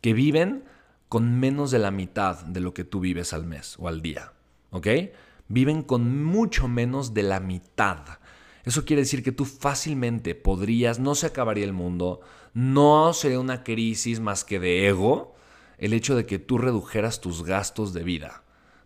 que 0.00 0.14
viven 0.14 0.64
con 1.08 1.38
menos 1.38 1.70
de 1.70 1.78
la 1.78 1.90
mitad 1.90 2.40
de 2.40 2.60
lo 2.60 2.74
que 2.74 2.84
tú 2.84 3.00
vives 3.00 3.32
al 3.32 3.44
mes 3.44 3.76
o 3.78 3.88
al 3.88 4.02
día. 4.02 4.32
¿Ok? 4.70 4.86
Viven 5.48 5.82
con 5.82 6.24
mucho 6.24 6.68
menos 6.68 7.14
de 7.14 7.22
la 7.22 7.40
mitad. 7.40 7.98
Eso 8.64 8.84
quiere 8.84 9.02
decir 9.02 9.22
que 9.22 9.32
tú 9.32 9.44
fácilmente 9.44 10.34
podrías, 10.34 10.98
no 10.98 11.14
se 11.14 11.26
acabaría 11.26 11.64
el 11.64 11.72
mundo, 11.72 12.20
no 12.52 13.12
sería 13.14 13.40
una 13.40 13.64
crisis 13.64 14.20
más 14.20 14.44
que 14.44 14.60
de 14.60 14.88
ego 14.88 15.34
el 15.78 15.92
hecho 15.92 16.16
de 16.16 16.26
que 16.26 16.38
tú 16.38 16.58
redujeras 16.58 17.20
tus 17.20 17.44
gastos 17.44 17.92
de 17.94 18.02
vida. 18.02 18.42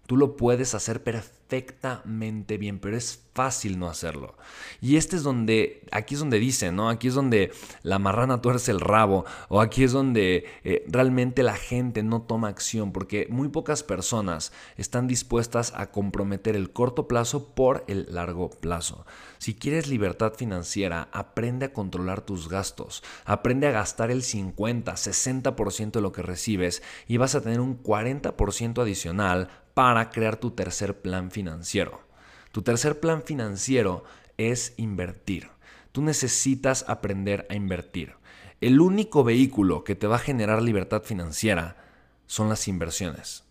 Tú 0.06 0.16
lo 0.16 0.36
puedes 0.36 0.74
hacer 0.74 1.02
perfectamente 1.02 2.58
bien, 2.58 2.78
pero 2.78 2.96
es 2.96 3.22
fácil 3.34 3.78
no 3.78 3.88
hacerlo. 3.88 4.36
Y 4.80 4.96
este 4.96 5.16
es 5.16 5.22
donde, 5.22 5.84
aquí 5.90 6.14
es 6.14 6.20
donde 6.20 6.38
dice, 6.38 6.72
¿no? 6.72 6.88
Aquí 6.88 7.08
es 7.08 7.14
donde 7.14 7.52
la 7.82 7.98
marrana 7.98 8.42
tuerce 8.42 8.70
el 8.70 8.80
rabo, 8.80 9.24
o 9.48 9.60
aquí 9.60 9.84
es 9.84 9.92
donde 9.92 10.44
eh, 10.64 10.84
realmente 10.88 11.42
la 11.42 11.54
gente 11.54 12.02
no 12.02 12.22
toma 12.22 12.48
acción, 12.48 12.92
porque 12.92 13.26
muy 13.30 13.48
pocas 13.48 13.82
personas 13.82 14.52
están 14.76 15.06
dispuestas 15.06 15.72
a 15.76 15.90
comprometer 15.90 16.56
el 16.56 16.72
corto 16.72 17.08
plazo 17.08 17.54
por 17.54 17.84
el 17.86 18.06
largo 18.10 18.50
plazo. 18.50 19.06
Si 19.38 19.54
quieres 19.54 19.88
libertad 19.88 20.34
financiera, 20.34 21.08
aprende 21.12 21.66
a 21.66 21.72
controlar 21.72 22.20
tus 22.20 22.48
gastos, 22.48 23.02
aprende 23.24 23.66
a 23.66 23.72
gastar 23.72 24.10
el 24.10 24.22
50, 24.22 24.92
60% 24.92 25.92
de 25.92 26.00
lo 26.00 26.12
que 26.12 26.22
recibes 26.22 26.82
y 27.08 27.16
vas 27.16 27.34
a 27.34 27.40
tener 27.40 27.60
un 27.60 27.82
40% 27.82 28.82
adicional 28.82 29.48
para 29.74 30.10
crear 30.10 30.36
tu 30.36 30.50
tercer 30.52 31.00
plan 31.00 31.30
financiero. 31.30 32.00
Tu 32.52 32.62
tercer 32.62 33.00
plan 33.00 33.22
financiero 33.22 34.04
es 34.36 34.74
invertir. 34.76 35.50
Tú 35.92 36.02
necesitas 36.02 36.84
aprender 36.88 37.46
a 37.50 37.54
invertir. 37.54 38.14
El 38.60 38.80
único 38.80 39.24
vehículo 39.24 39.84
que 39.84 39.94
te 39.94 40.06
va 40.06 40.16
a 40.16 40.20
generar 40.20 40.62
libertad 40.62 41.02
financiera 41.02 41.76
son 42.26 42.48
las 42.48 42.68
inversiones. 42.68 43.44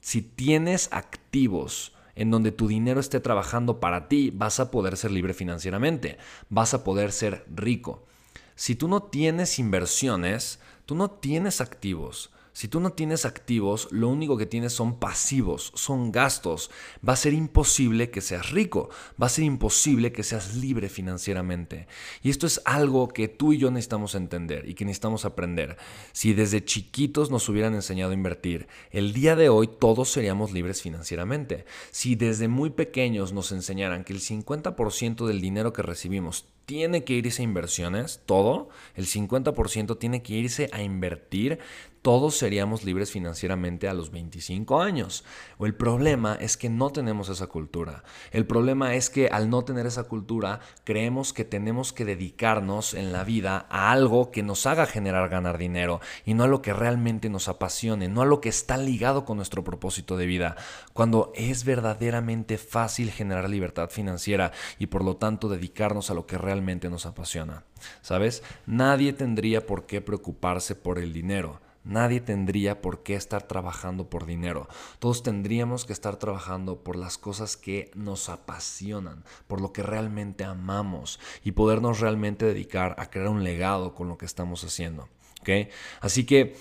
Si 0.00 0.22
tienes 0.22 0.88
activos 0.92 1.94
en 2.14 2.30
donde 2.30 2.52
tu 2.52 2.68
dinero 2.68 3.00
esté 3.00 3.20
trabajando 3.20 3.80
para 3.80 4.08
ti, 4.08 4.30
vas 4.34 4.60
a 4.60 4.70
poder 4.70 4.96
ser 4.96 5.10
libre 5.12 5.34
financieramente, 5.34 6.18
vas 6.48 6.74
a 6.74 6.84
poder 6.84 7.12
ser 7.12 7.44
rico. 7.48 8.04
Si 8.56 8.74
tú 8.74 8.88
no 8.88 9.04
tienes 9.04 9.58
inversiones, 9.58 10.58
tú 10.84 10.96
no 10.96 11.10
tienes 11.10 11.60
activos, 11.60 12.30
si 12.58 12.66
tú 12.66 12.80
no 12.80 12.90
tienes 12.90 13.24
activos, 13.24 13.86
lo 13.92 14.08
único 14.08 14.36
que 14.36 14.44
tienes 14.44 14.72
son 14.72 14.98
pasivos, 14.98 15.70
son 15.76 16.10
gastos. 16.10 16.72
Va 17.08 17.12
a 17.12 17.16
ser 17.16 17.32
imposible 17.32 18.10
que 18.10 18.20
seas 18.20 18.50
rico, 18.50 18.90
va 19.10 19.26
a 19.26 19.28
ser 19.28 19.44
imposible 19.44 20.10
que 20.10 20.24
seas 20.24 20.56
libre 20.56 20.88
financieramente. 20.88 21.86
Y 22.20 22.30
esto 22.30 22.48
es 22.48 22.60
algo 22.64 23.06
que 23.06 23.28
tú 23.28 23.52
y 23.52 23.58
yo 23.58 23.70
necesitamos 23.70 24.16
entender 24.16 24.68
y 24.68 24.74
que 24.74 24.84
necesitamos 24.84 25.24
aprender. 25.24 25.76
Si 26.10 26.34
desde 26.34 26.64
chiquitos 26.64 27.30
nos 27.30 27.48
hubieran 27.48 27.76
enseñado 27.76 28.10
a 28.10 28.14
invertir, 28.14 28.66
el 28.90 29.12
día 29.12 29.36
de 29.36 29.50
hoy 29.50 29.68
todos 29.68 30.10
seríamos 30.10 30.50
libres 30.50 30.82
financieramente. 30.82 31.64
Si 31.92 32.16
desde 32.16 32.48
muy 32.48 32.70
pequeños 32.70 33.32
nos 33.32 33.52
enseñaran 33.52 34.02
que 34.02 34.14
el 34.14 34.20
50% 34.20 35.28
del 35.28 35.40
dinero 35.40 35.72
que 35.72 35.82
recibimos 35.82 36.44
tiene 36.68 37.02
que 37.02 37.14
irse 37.14 37.40
a 37.40 37.44
inversiones, 37.44 38.20
todo, 38.26 38.68
el 38.94 39.06
50% 39.06 39.98
tiene 39.98 40.22
que 40.22 40.34
irse 40.34 40.68
a 40.70 40.82
invertir, 40.82 41.60
todos 42.02 42.36
seríamos 42.36 42.84
libres 42.84 43.10
financieramente 43.10 43.88
a 43.88 43.94
los 43.94 44.10
25 44.10 44.80
años. 44.80 45.24
O 45.58 45.66
el 45.66 45.74
problema 45.74 46.36
es 46.40 46.56
que 46.56 46.70
no 46.70 46.90
tenemos 46.90 47.28
esa 47.28 47.48
cultura. 47.48 48.04
El 48.30 48.46
problema 48.46 48.94
es 48.94 49.10
que 49.10 49.28
al 49.28 49.50
no 49.50 49.64
tener 49.64 49.86
esa 49.86 50.04
cultura, 50.04 50.60
creemos 50.84 51.32
que 51.32 51.44
tenemos 51.44 51.92
que 51.92 52.04
dedicarnos 52.04 52.94
en 52.94 53.12
la 53.12 53.24
vida 53.24 53.66
a 53.68 53.90
algo 53.90 54.30
que 54.30 54.42
nos 54.42 54.64
haga 54.66 54.86
generar 54.86 55.28
ganar 55.28 55.58
dinero 55.58 56.00
y 56.24 56.34
no 56.34 56.44
a 56.44 56.48
lo 56.48 56.62
que 56.62 56.72
realmente 56.72 57.28
nos 57.28 57.48
apasione, 57.48 58.08
no 58.08 58.22
a 58.22 58.26
lo 58.26 58.40
que 58.40 58.48
está 58.48 58.76
ligado 58.76 59.24
con 59.24 59.36
nuestro 59.36 59.64
propósito 59.64 60.16
de 60.16 60.26
vida, 60.26 60.56
cuando 60.92 61.32
es 61.34 61.64
verdaderamente 61.64 62.58
fácil 62.58 63.10
generar 63.10 63.50
libertad 63.50 63.90
financiera 63.90 64.52
y 64.78 64.86
por 64.86 65.04
lo 65.04 65.16
tanto 65.16 65.48
dedicarnos 65.48 66.10
a 66.10 66.14
lo 66.14 66.26
que 66.26 66.38
realmente 66.38 66.57
nos 66.90 67.06
apasiona. 67.06 67.64
¿Sabes? 68.00 68.42
Nadie 68.66 69.12
tendría 69.12 69.66
por 69.66 69.86
qué 69.86 70.00
preocuparse 70.00 70.74
por 70.74 70.98
el 70.98 71.12
dinero. 71.12 71.60
Nadie 71.84 72.20
tendría 72.20 72.82
por 72.82 73.02
qué 73.02 73.14
estar 73.14 73.44
trabajando 73.44 74.10
por 74.10 74.26
dinero. 74.26 74.68
Todos 74.98 75.22
tendríamos 75.22 75.86
que 75.86 75.92
estar 75.94 76.16
trabajando 76.16 76.84
por 76.84 76.96
las 76.96 77.16
cosas 77.16 77.56
que 77.56 77.90
nos 77.94 78.28
apasionan, 78.28 79.24
por 79.46 79.60
lo 79.60 79.72
que 79.72 79.82
realmente 79.82 80.44
amamos 80.44 81.18
y 81.44 81.52
podernos 81.52 82.00
realmente 82.00 82.44
dedicar 82.44 82.94
a 82.98 83.08
crear 83.08 83.28
un 83.28 83.42
legado 83.42 83.94
con 83.94 84.08
lo 84.08 84.18
que 84.18 84.26
estamos 84.26 84.64
haciendo. 84.64 85.08
Así 86.00 86.26
que 86.26 86.56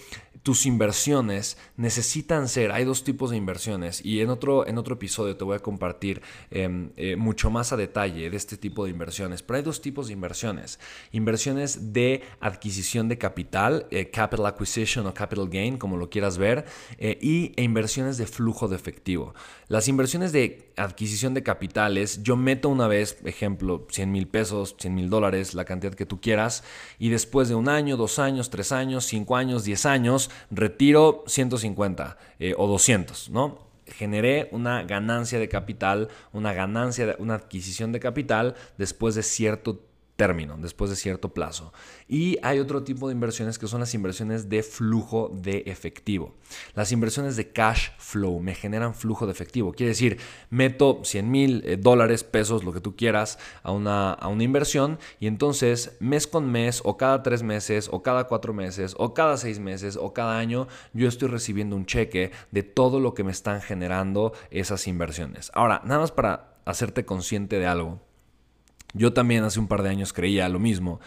tus 0.48 0.66
inversiones 0.66 1.58
necesitan 1.76 2.48
ser, 2.48 2.72
hay 2.72 2.86
dos 2.86 3.04
tipos 3.04 3.32
de 3.32 3.36
inversiones 3.36 4.00
y 4.06 4.22
en 4.22 4.30
otro, 4.30 4.66
en 4.66 4.78
otro 4.78 4.94
episodio 4.94 5.36
te 5.36 5.44
voy 5.44 5.58
a 5.58 5.60
compartir 5.60 6.22
em, 6.52 6.92
eh, 6.96 7.18
mucho 7.18 7.50
más 7.50 7.74
a 7.74 7.76
detalle 7.76 8.30
de 8.30 8.38
este 8.38 8.56
tipo 8.56 8.86
de 8.86 8.92
inversiones, 8.92 9.44
pero 9.44 9.58
hay 9.58 9.64
dos 9.64 9.82
tipos 9.82 10.08
de 10.08 10.14
inversiones. 10.14 10.80
Inversiones 11.12 11.92
de 11.92 12.24
adquisición 12.40 13.10
de 13.10 13.18
capital, 13.18 13.88
eh, 13.92 14.10
capital 14.10 14.46
acquisition 14.46 15.06
o 15.08 15.14
capital 15.14 15.50
gain, 15.50 15.78
como 15.78 15.98
lo 15.98 16.10
quieras 16.10 16.38
ver, 16.38 16.64
eh, 16.98 17.20
y 17.22 17.52
e 17.58 17.64
inversiones 17.64 18.18
de 18.18 18.26
flujo 18.26 18.70
de 18.70 18.78
efectivo. 18.78 19.34
Las 19.68 19.90
inversiones 19.90 20.32
de 20.32 20.72
adquisición 20.78 21.34
de 21.34 21.44
capitales, 21.44 22.24
yo 22.24 22.38
meto 22.38 22.70
una 22.70 22.88
vez, 22.88 23.18
ejemplo, 23.26 23.86
100 23.90 24.12
mil 24.14 24.30
pesos, 24.30 24.78
100 24.80 24.96
mil 24.96 25.10
dólares, 25.10 25.56
la 25.56 25.66
cantidad 25.66 25.94
que 25.94 26.06
tú 26.06 26.22
quieras, 26.22 26.64
y 27.00 27.10
después 27.10 27.50
de 27.50 27.56
un 27.56 27.68
año, 27.68 27.98
dos 27.98 28.18
años, 28.18 28.50
tres 28.50 28.72
años, 28.72 29.04
cinco 29.04 29.36
años, 29.36 29.66
diez 29.66 29.86
años, 29.86 30.30
retiro 30.52 31.24
150 31.28 32.18
eh, 32.40 32.54
o 32.58 32.68
200, 32.68 33.30
¿no? 33.30 33.68
Generé 33.86 34.50
una 34.52 34.84
ganancia 34.84 35.40
de 35.40 35.48
capital, 35.48 36.10
una 36.34 36.54
ganancia, 36.54 37.16
una 37.20 37.36
adquisición 37.36 37.94
de 37.94 38.02
capital 38.02 38.56
después 38.78 39.16
de 39.16 39.24
cierto 39.24 39.87
término, 40.18 40.58
después 40.58 40.90
de 40.90 40.98
cierto 40.98 41.30
plazo. 41.30 41.72
Y 42.08 42.38
hay 42.42 42.60
otro 42.60 42.84
tipo 42.84 43.08
de 43.08 43.14
inversiones 43.14 43.58
que 43.58 43.68
son 43.68 43.80
las 43.80 43.94
inversiones 43.94 44.50
de 44.50 44.64
flujo 44.64 45.32
de 45.34 45.64
efectivo. 45.68 46.36
Las 46.74 46.92
inversiones 46.92 47.38
de 47.38 47.52
cash 47.52 47.92
flow 48.00 48.40
me 48.40 48.56
generan 48.56 48.96
flujo 48.96 49.26
de 49.26 49.32
efectivo. 49.32 49.72
Quiere 49.72 49.92
decir, 49.92 50.18
meto 50.50 51.02
100 51.04 51.32
mil 51.32 51.64
eh, 51.66 51.78
dólares, 51.78 52.24
pesos, 52.24 52.64
lo 52.64 52.74
que 52.74 52.82
tú 52.82 52.96
quieras, 52.96 53.38
a 53.64 53.72
una, 53.72 54.12
a 54.12 54.28
una 54.28 54.44
inversión 54.44 54.98
y 55.20 55.28
entonces 55.28 55.96
mes 56.00 56.28
con 56.28 56.52
mes 56.52 56.82
o 56.84 56.98
cada 56.98 57.22
tres 57.22 57.44
meses 57.44 57.88
o 57.92 58.02
cada 58.02 58.26
cuatro 58.26 58.54
meses 58.54 58.96
o 58.98 59.14
cada 59.14 59.38
seis 59.38 59.60
meses 59.60 59.98
o 59.98 60.14
cada 60.14 60.40
año 60.40 60.68
yo 60.94 61.08
estoy 61.08 61.30
recibiendo 61.30 61.76
un 61.76 61.86
cheque 61.86 62.32
de 62.52 62.64
todo 62.64 63.00
lo 63.00 63.14
que 63.14 63.24
me 63.24 63.32
están 63.32 63.62
generando 63.62 64.34
esas 64.50 64.88
inversiones. 64.88 65.52
Ahora, 65.54 65.82
nada 65.86 66.02
más 66.02 66.12
para 66.12 66.58
hacerte 66.66 67.06
consciente 67.06 67.60
de 67.60 67.68
algo. 67.68 68.07
Yo 68.94 69.14
también 69.14 69.44
hace 69.44 69.60
un 69.60 69.68
par 69.68 69.84
de 69.84 69.90
años 69.90 70.14
creía 70.14 70.50
lo 70.50 70.60
mismo, 70.60 71.00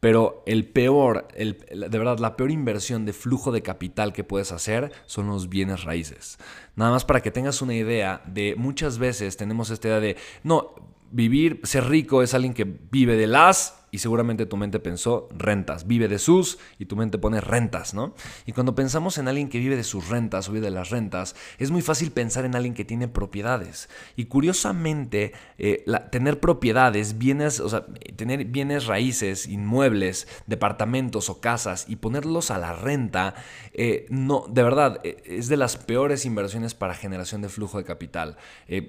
pero 0.00 0.42
el 0.46 0.66
peor, 0.66 1.28
el, 1.34 1.58
de 1.70 1.98
verdad, 1.98 2.18
la 2.18 2.36
peor 2.36 2.50
inversión 2.50 3.04
de 3.04 3.12
flujo 3.12 3.52
de 3.52 3.62
capital 3.62 4.12
que 4.12 4.24
puedes 4.24 4.52
hacer 4.52 4.92
son 5.06 5.26
los 5.28 5.48
bienes 5.48 5.84
raíces. 5.84 6.38
Nada 6.76 6.90
más 6.90 7.04
para 7.04 7.20
que 7.20 7.30
tengas 7.30 7.62
una 7.62 7.74
idea 7.74 8.22
de 8.26 8.54
muchas 8.56 8.98
veces 8.98 9.36
tenemos 9.36 9.70
esta 9.70 9.88
idea 9.88 10.00
de, 10.00 10.16
no, 10.42 10.74
vivir, 11.10 11.60
ser 11.64 11.88
rico 11.88 12.22
es 12.22 12.34
alguien 12.34 12.54
que 12.54 12.64
vive 12.64 13.16
de 13.16 13.26
las 13.26 13.77
y 13.90 13.98
seguramente 13.98 14.46
tu 14.46 14.56
mente 14.56 14.80
pensó 14.80 15.28
rentas, 15.36 15.86
vive 15.86 16.08
de 16.08 16.18
sus 16.18 16.58
y 16.78 16.86
tu 16.86 16.96
mente 16.96 17.18
pone 17.18 17.40
rentas, 17.40 17.94
¿no? 17.94 18.14
Y 18.46 18.52
cuando 18.52 18.74
pensamos 18.74 19.18
en 19.18 19.28
alguien 19.28 19.48
que 19.48 19.58
vive 19.58 19.76
de 19.76 19.84
sus 19.84 20.08
rentas 20.08 20.48
o 20.48 20.52
vive 20.52 20.66
de 20.66 20.70
las 20.70 20.90
rentas, 20.90 21.34
es 21.58 21.70
muy 21.70 21.82
fácil 21.82 22.10
pensar 22.10 22.44
en 22.44 22.54
alguien 22.54 22.74
que 22.74 22.84
tiene 22.84 23.08
propiedades. 23.08 23.88
Y 24.16 24.26
curiosamente, 24.26 25.32
eh, 25.58 25.84
tener 26.10 26.40
propiedades, 26.40 27.18
bienes, 27.18 27.60
o 27.60 27.68
sea, 27.68 27.86
tener 28.16 28.44
bienes 28.44 28.86
raíces, 28.86 29.46
inmuebles, 29.46 30.28
departamentos 30.46 31.30
o 31.30 31.40
casas 31.40 31.86
y 31.88 31.96
ponerlos 31.96 32.50
a 32.50 32.58
la 32.58 32.74
renta, 32.74 33.34
eh, 33.72 34.06
no, 34.10 34.44
de 34.48 34.62
verdad, 34.62 35.00
eh, 35.04 35.22
es 35.24 35.48
de 35.48 35.56
las 35.56 35.76
peores 35.76 36.26
inversiones 36.26 36.74
para 36.74 36.94
generación 36.94 37.42
de 37.42 37.48
flujo 37.48 37.78
de 37.78 37.84
capital. 37.84 38.36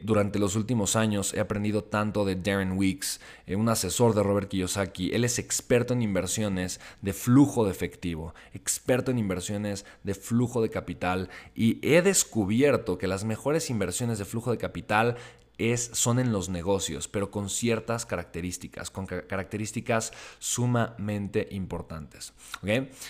durante 0.03 0.39
los 0.39 0.55
últimos 0.55 0.95
años 0.95 1.33
he 1.33 1.39
aprendido 1.39 1.83
tanto 1.83 2.25
de 2.25 2.35
Darren 2.35 2.73
Weeks, 2.73 3.21
un 3.47 3.69
asesor 3.69 4.13
de 4.13 4.23
Robert 4.23 4.49
Kiyosaki. 4.49 4.88
Él 4.97 5.23
es 5.23 5.39
experto 5.39 5.93
en 5.93 6.01
inversiones 6.01 6.79
de 7.01 7.13
flujo 7.13 7.65
de 7.65 7.71
efectivo, 7.71 8.33
experto 8.53 9.11
en 9.11 9.19
inversiones 9.19 9.85
de 10.03 10.13
flujo 10.13 10.61
de 10.61 10.69
capital 10.69 11.29
y 11.55 11.79
he 11.81 12.01
descubierto 12.01 12.97
que 12.97 13.07
las 13.07 13.23
mejores 13.23 13.69
inversiones 13.69 14.19
de 14.19 14.25
flujo 14.25 14.51
de 14.51 14.57
capital 14.57 15.15
es, 15.59 15.91
son 15.93 16.19
en 16.19 16.31
los 16.31 16.49
negocios, 16.49 17.07
pero 17.07 17.29
con 17.29 17.49
ciertas 17.49 18.05
características, 18.05 18.89
con 18.89 19.05
características 19.05 20.11
sumamente 20.39 21.47
importantes. 21.51 22.33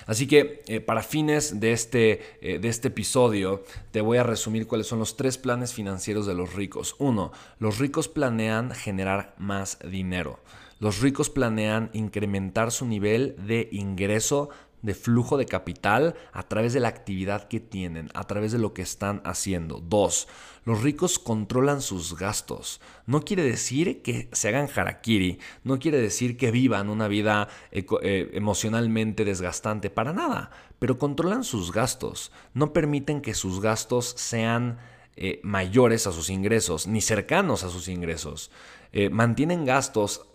Así 0.06 0.28
que 0.28 0.64
eh, 0.68 0.82
para 0.82 1.04
fines 1.04 1.60
de 1.60 1.72
este, 1.72 2.38
eh, 2.42 2.60
de 2.60 2.68
este 2.68 2.90
episodio, 2.90 3.64
te 3.92 4.02
voy 4.02 4.18
a 4.18 4.24
resumir 4.24 4.68
cuáles 4.68 4.88
son 4.88 5.00
los 5.00 5.16
tres 5.16 5.38
planes 5.38 5.74
financieros 5.74 6.26
de 6.26 6.34
los 6.34 6.54
ricos. 6.54 6.96
Uno, 7.00 7.32
los 7.60 7.78
ricos 7.78 8.08
planean 8.08 8.72
generar 8.72 9.36
más 9.38 9.78
dinero. 9.90 10.40
Los 10.80 11.02
ricos 11.02 11.30
planean 11.30 11.90
incrementar 11.92 12.72
su 12.72 12.86
nivel 12.86 13.36
de 13.46 13.68
ingreso 13.72 14.50
de 14.82 14.94
flujo 14.94 15.38
de 15.38 15.46
capital 15.46 16.16
a 16.32 16.44
través 16.44 16.74
de 16.74 16.80
la 16.80 16.88
actividad 16.88 17.48
que 17.48 17.60
tienen, 17.60 18.10
a 18.14 18.26
través 18.26 18.52
de 18.52 18.60
lo 18.60 18.74
que 18.74 18.82
están 18.82 19.22
haciendo. 19.26 19.80
Dos, 19.80 20.28
los 20.66 20.82
ricos 20.82 21.20
controlan 21.20 21.82
sus 21.82 22.18
gastos. 22.18 22.82
No 23.06 23.22
quiere 23.22 23.44
decir 23.44 24.02
que 24.02 24.30
se 24.32 24.50
hagan 24.50 24.70
harakiri, 24.74 25.40
no 25.64 25.80
quiere 25.80 26.00
decir 26.00 26.38
que 26.38 26.52
vivan 26.52 26.90
una 26.90 27.08
vida 27.08 27.48
eh, 27.72 28.30
emocionalmente 28.34 29.26
desgastante, 29.26 29.90
para 29.90 30.14
nada, 30.14 30.52
pero 30.80 30.98
controlan 30.98 31.44
sus 31.44 31.72
gastos. 31.72 32.32
No 32.54 32.74
permiten 32.74 33.22
que 33.22 33.34
sus 33.34 33.62
gastos 33.62 34.14
sean 34.18 34.78
eh, 35.16 35.42
mayores 35.44 36.08
a 36.08 36.12
sus 36.12 36.30
ingresos, 36.30 36.88
ni 36.88 37.02
cercanos 37.02 37.64
a 37.64 37.70
sus 37.70 37.88
ingresos. 37.88 38.52
Eh, 38.92 39.10
mantienen 39.10 39.66
gastos 39.66 40.29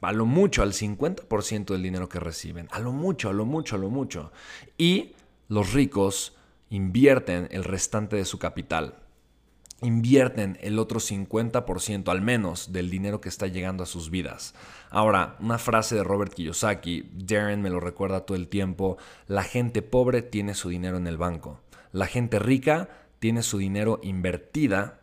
a 0.00 0.12
lo 0.12 0.26
mucho 0.26 0.62
al 0.62 0.72
50% 0.72 1.66
del 1.66 1.82
dinero 1.82 2.08
que 2.08 2.20
reciben, 2.20 2.68
a 2.70 2.78
lo 2.78 2.92
mucho, 2.92 3.28
a 3.28 3.32
lo 3.32 3.44
mucho, 3.44 3.76
a 3.76 3.78
lo 3.78 3.90
mucho. 3.90 4.32
Y 4.76 5.12
los 5.48 5.72
ricos 5.72 6.36
invierten 6.70 7.48
el 7.50 7.64
restante 7.64 8.16
de 8.16 8.24
su 8.24 8.38
capital, 8.38 8.94
invierten 9.80 10.58
el 10.60 10.78
otro 10.78 11.00
50% 11.00 12.08
al 12.08 12.20
menos 12.20 12.72
del 12.72 12.90
dinero 12.90 13.20
que 13.20 13.28
está 13.28 13.46
llegando 13.46 13.82
a 13.82 13.86
sus 13.86 14.10
vidas. 14.10 14.54
Ahora, 14.90 15.36
una 15.40 15.58
frase 15.58 15.94
de 15.94 16.04
Robert 16.04 16.34
Kiyosaki, 16.34 17.08
Darren 17.14 17.62
me 17.62 17.70
lo 17.70 17.80
recuerda 17.80 18.26
todo 18.26 18.36
el 18.36 18.48
tiempo, 18.48 18.98
la 19.26 19.44
gente 19.44 19.82
pobre 19.82 20.22
tiene 20.22 20.54
su 20.54 20.68
dinero 20.68 20.96
en 20.96 21.06
el 21.06 21.16
banco, 21.16 21.60
la 21.92 22.06
gente 22.06 22.38
rica 22.38 22.88
tiene 23.18 23.42
su 23.42 23.58
dinero 23.58 24.00
invertida 24.02 25.00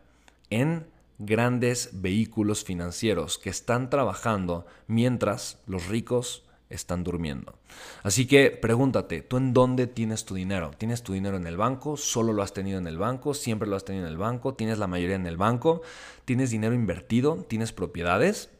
en 0.50 0.86
grandes 1.18 1.90
vehículos 1.92 2.64
financieros 2.64 3.38
que 3.38 3.50
están 3.50 3.90
trabajando 3.90 4.66
mientras 4.86 5.58
los 5.66 5.86
ricos 5.86 6.42
están 6.68 7.04
durmiendo. 7.04 7.54
Así 8.02 8.26
que 8.26 8.50
pregúntate, 8.50 9.22
¿tú 9.22 9.36
en 9.36 9.52
dónde 9.52 9.86
tienes 9.86 10.24
tu 10.24 10.34
dinero? 10.34 10.72
¿Tienes 10.76 11.02
tu 11.02 11.12
dinero 11.12 11.36
en 11.36 11.46
el 11.46 11.56
banco? 11.56 11.96
¿Solo 11.96 12.32
lo 12.32 12.42
has 12.42 12.52
tenido 12.52 12.78
en 12.78 12.86
el 12.86 12.98
banco? 12.98 13.34
¿Siempre 13.34 13.68
lo 13.68 13.76
has 13.76 13.84
tenido 13.84 14.06
en 14.06 14.12
el 14.12 14.18
banco? 14.18 14.54
¿Tienes 14.54 14.78
la 14.78 14.86
mayoría 14.86 15.16
en 15.16 15.26
el 15.26 15.36
banco? 15.36 15.82
¿Tienes 16.24 16.50
dinero 16.50 16.74
invertido? 16.74 17.44
¿Tienes 17.48 17.72
propiedades? 17.72 18.50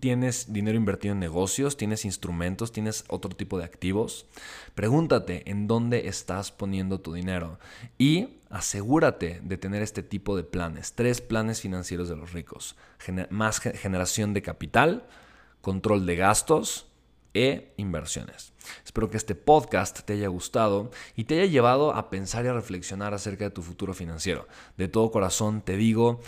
¿Tienes 0.00 0.52
dinero 0.52 0.76
invertido 0.76 1.12
en 1.12 1.20
negocios? 1.20 1.76
¿Tienes 1.76 2.04
instrumentos? 2.04 2.72
¿Tienes 2.72 3.04
otro 3.08 3.30
tipo 3.36 3.58
de 3.58 3.64
activos? 3.64 4.26
Pregúntate 4.74 5.48
en 5.50 5.66
dónde 5.66 6.08
estás 6.08 6.50
poniendo 6.50 7.00
tu 7.00 7.12
dinero 7.12 7.58
y 7.98 8.38
asegúrate 8.50 9.40
de 9.42 9.58
tener 9.58 9.82
este 9.82 10.02
tipo 10.02 10.36
de 10.36 10.44
planes. 10.44 10.94
Tres 10.94 11.20
planes 11.20 11.60
financieros 11.60 12.08
de 12.08 12.16
los 12.16 12.32
ricos. 12.32 12.76
más 13.30 13.60
generación 13.60 14.32
de 14.32 14.42
capital, 14.42 15.06
control 15.60 16.06
de 16.06 16.16
gastos 16.16 16.86
e 17.34 17.74
inversiones. 17.76 18.52
Espero 18.84 19.10
que 19.10 19.16
este 19.16 19.34
podcast 19.34 20.00
te 20.00 20.14
haya 20.14 20.28
gustado 20.28 20.90
y 21.16 21.24
te 21.24 21.34
haya 21.34 21.50
llevado 21.50 21.92
a 21.92 22.08
pensar 22.08 22.44
y 22.44 22.48
a 22.48 22.54
reflexionar 22.54 23.12
acerca 23.12 23.44
de 23.44 23.50
tu 23.50 23.62
futuro 23.62 23.92
financiero. 23.92 24.46
De 24.78 24.88
todo 24.88 25.10
corazón 25.10 25.60
te 25.60 25.76
digo, 25.76 26.20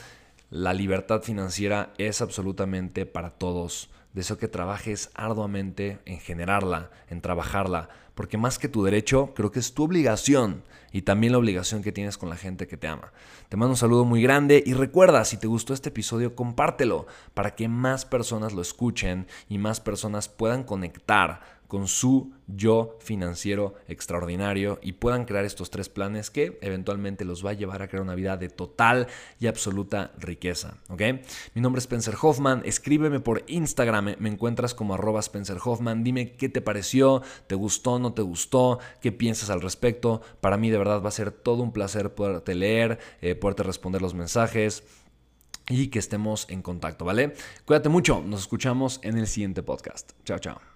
la 0.51 0.73
libertad 0.73 1.23
financiera 1.23 1.93
es 1.99 2.23
absolutamente 2.23 3.05
para 3.05 3.31
todos. 3.31 3.91
Deseo 4.13 4.39
que 4.39 4.49
trabajes 4.49 5.11
arduamente 5.15 5.99
en 6.05 6.21
generarla, 6.21 6.91
en 7.11 7.21
trabajarla, 7.21 7.89
porque 8.15 8.39
más 8.39 8.59
que 8.59 8.69
tu 8.69 8.83
derecho, 8.83 9.35
creo 9.35 9.51
que 9.51 9.59
es 9.59 9.75
tu 9.75 9.83
obligación 9.83 10.63
y 10.91 11.03
también 11.03 11.33
la 11.33 11.39
obligación 11.39 11.83
que 11.83 11.93
tienes 11.93 12.17
con 12.17 12.31
la 12.31 12.37
gente 12.37 12.67
que 12.67 12.79
te 12.79 12.89
ama. 12.89 13.13
Te 13.51 13.59
mando 13.59 13.73
un 13.73 13.77
saludo 13.77 14.07
muy 14.07 14.23
grande 14.23 14.63
y 14.65 14.73
recuerda, 14.73 15.25
si 15.27 15.37
te 15.37 15.47
gustó 15.47 15.75
este 15.75 15.91
episodio, 15.91 16.35
compártelo 16.35 17.07
para 17.35 17.55
que 17.55 17.69
más 17.69 18.07
personas 18.07 18.55
lo 18.55 18.63
escuchen 18.63 19.27
y 19.51 19.59
más 19.59 19.81
personas 19.81 20.29
puedan 20.29 20.65
conectar 20.65 21.56
con 21.69 21.89
su 21.89 22.33
yo 22.47 22.97
financiero 23.01 23.75
extraordinario 23.89 24.79
y 24.83 24.93
puedan 24.93 25.25
crear 25.25 25.45
estos 25.45 25.71
tres 25.71 25.89
planes 25.89 26.31
que 26.31 26.59
eventualmente 26.63 27.25
los 27.25 27.45
va 27.45 27.51
a 27.51 27.55
llevar 27.55 27.83
a 27.83 27.89
crear 27.89 28.03
una 28.03 28.15
vida 28.15 28.37
de 28.37 28.49
total 28.49 29.09
y 29.41 29.47
absoluta 29.47 30.13
riqueza. 30.19 30.77
¿ok? 30.89 31.03
Mi 31.55 31.63
nombre 31.63 31.79
es 31.79 31.85
Spencer 31.85 32.15
Hoffman, 32.21 32.63
escríbeme 32.65 33.21
por 33.21 33.43
Instagram, 33.47 34.17
me 34.19 34.29
encuentras 34.29 34.75
como 34.75 34.95
arroba 34.95 35.21
Spencer 35.21 35.59
Hoffman, 35.63 36.05
dime 36.05 36.33
qué 36.33 36.49
te 36.49 36.61
pareció, 36.61 37.23
te 37.47 37.55
gustó, 37.55 37.99
no 37.99 38.13
te 38.13 38.23
gustó, 38.23 38.79
qué 39.01 39.13
piensas 39.13 39.51
al 39.51 39.61
respecto. 39.61 40.23
Para 40.41 40.57
mí 40.57 40.71
de 40.71 40.79
verdad 40.79 41.03
va 41.03 41.09
a 41.09 41.13
ser 41.13 41.31
todo 41.31 41.63
un 41.63 41.73
placer 41.73 42.15
poderte 42.15 42.55
leer, 42.55 42.99
eh, 43.21 43.35
poderte 43.35 43.63
responder 43.63 44.03
los 44.03 44.15
mensajes 44.15 44.85
y 45.69 45.89
que 45.89 45.99
estemos 45.99 46.47
en 46.49 46.63
contacto, 46.63 47.05
¿vale? 47.05 47.35
Cuídate 47.65 47.89
mucho, 47.89 48.23
nos 48.25 48.41
escuchamos 48.41 49.01
en 49.03 49.19
el 49.19 49.27
siguiente 49.27 49.63
podcast. 49.63 50.13
Chao, 50.25 50.39
chao. 50.39 50.76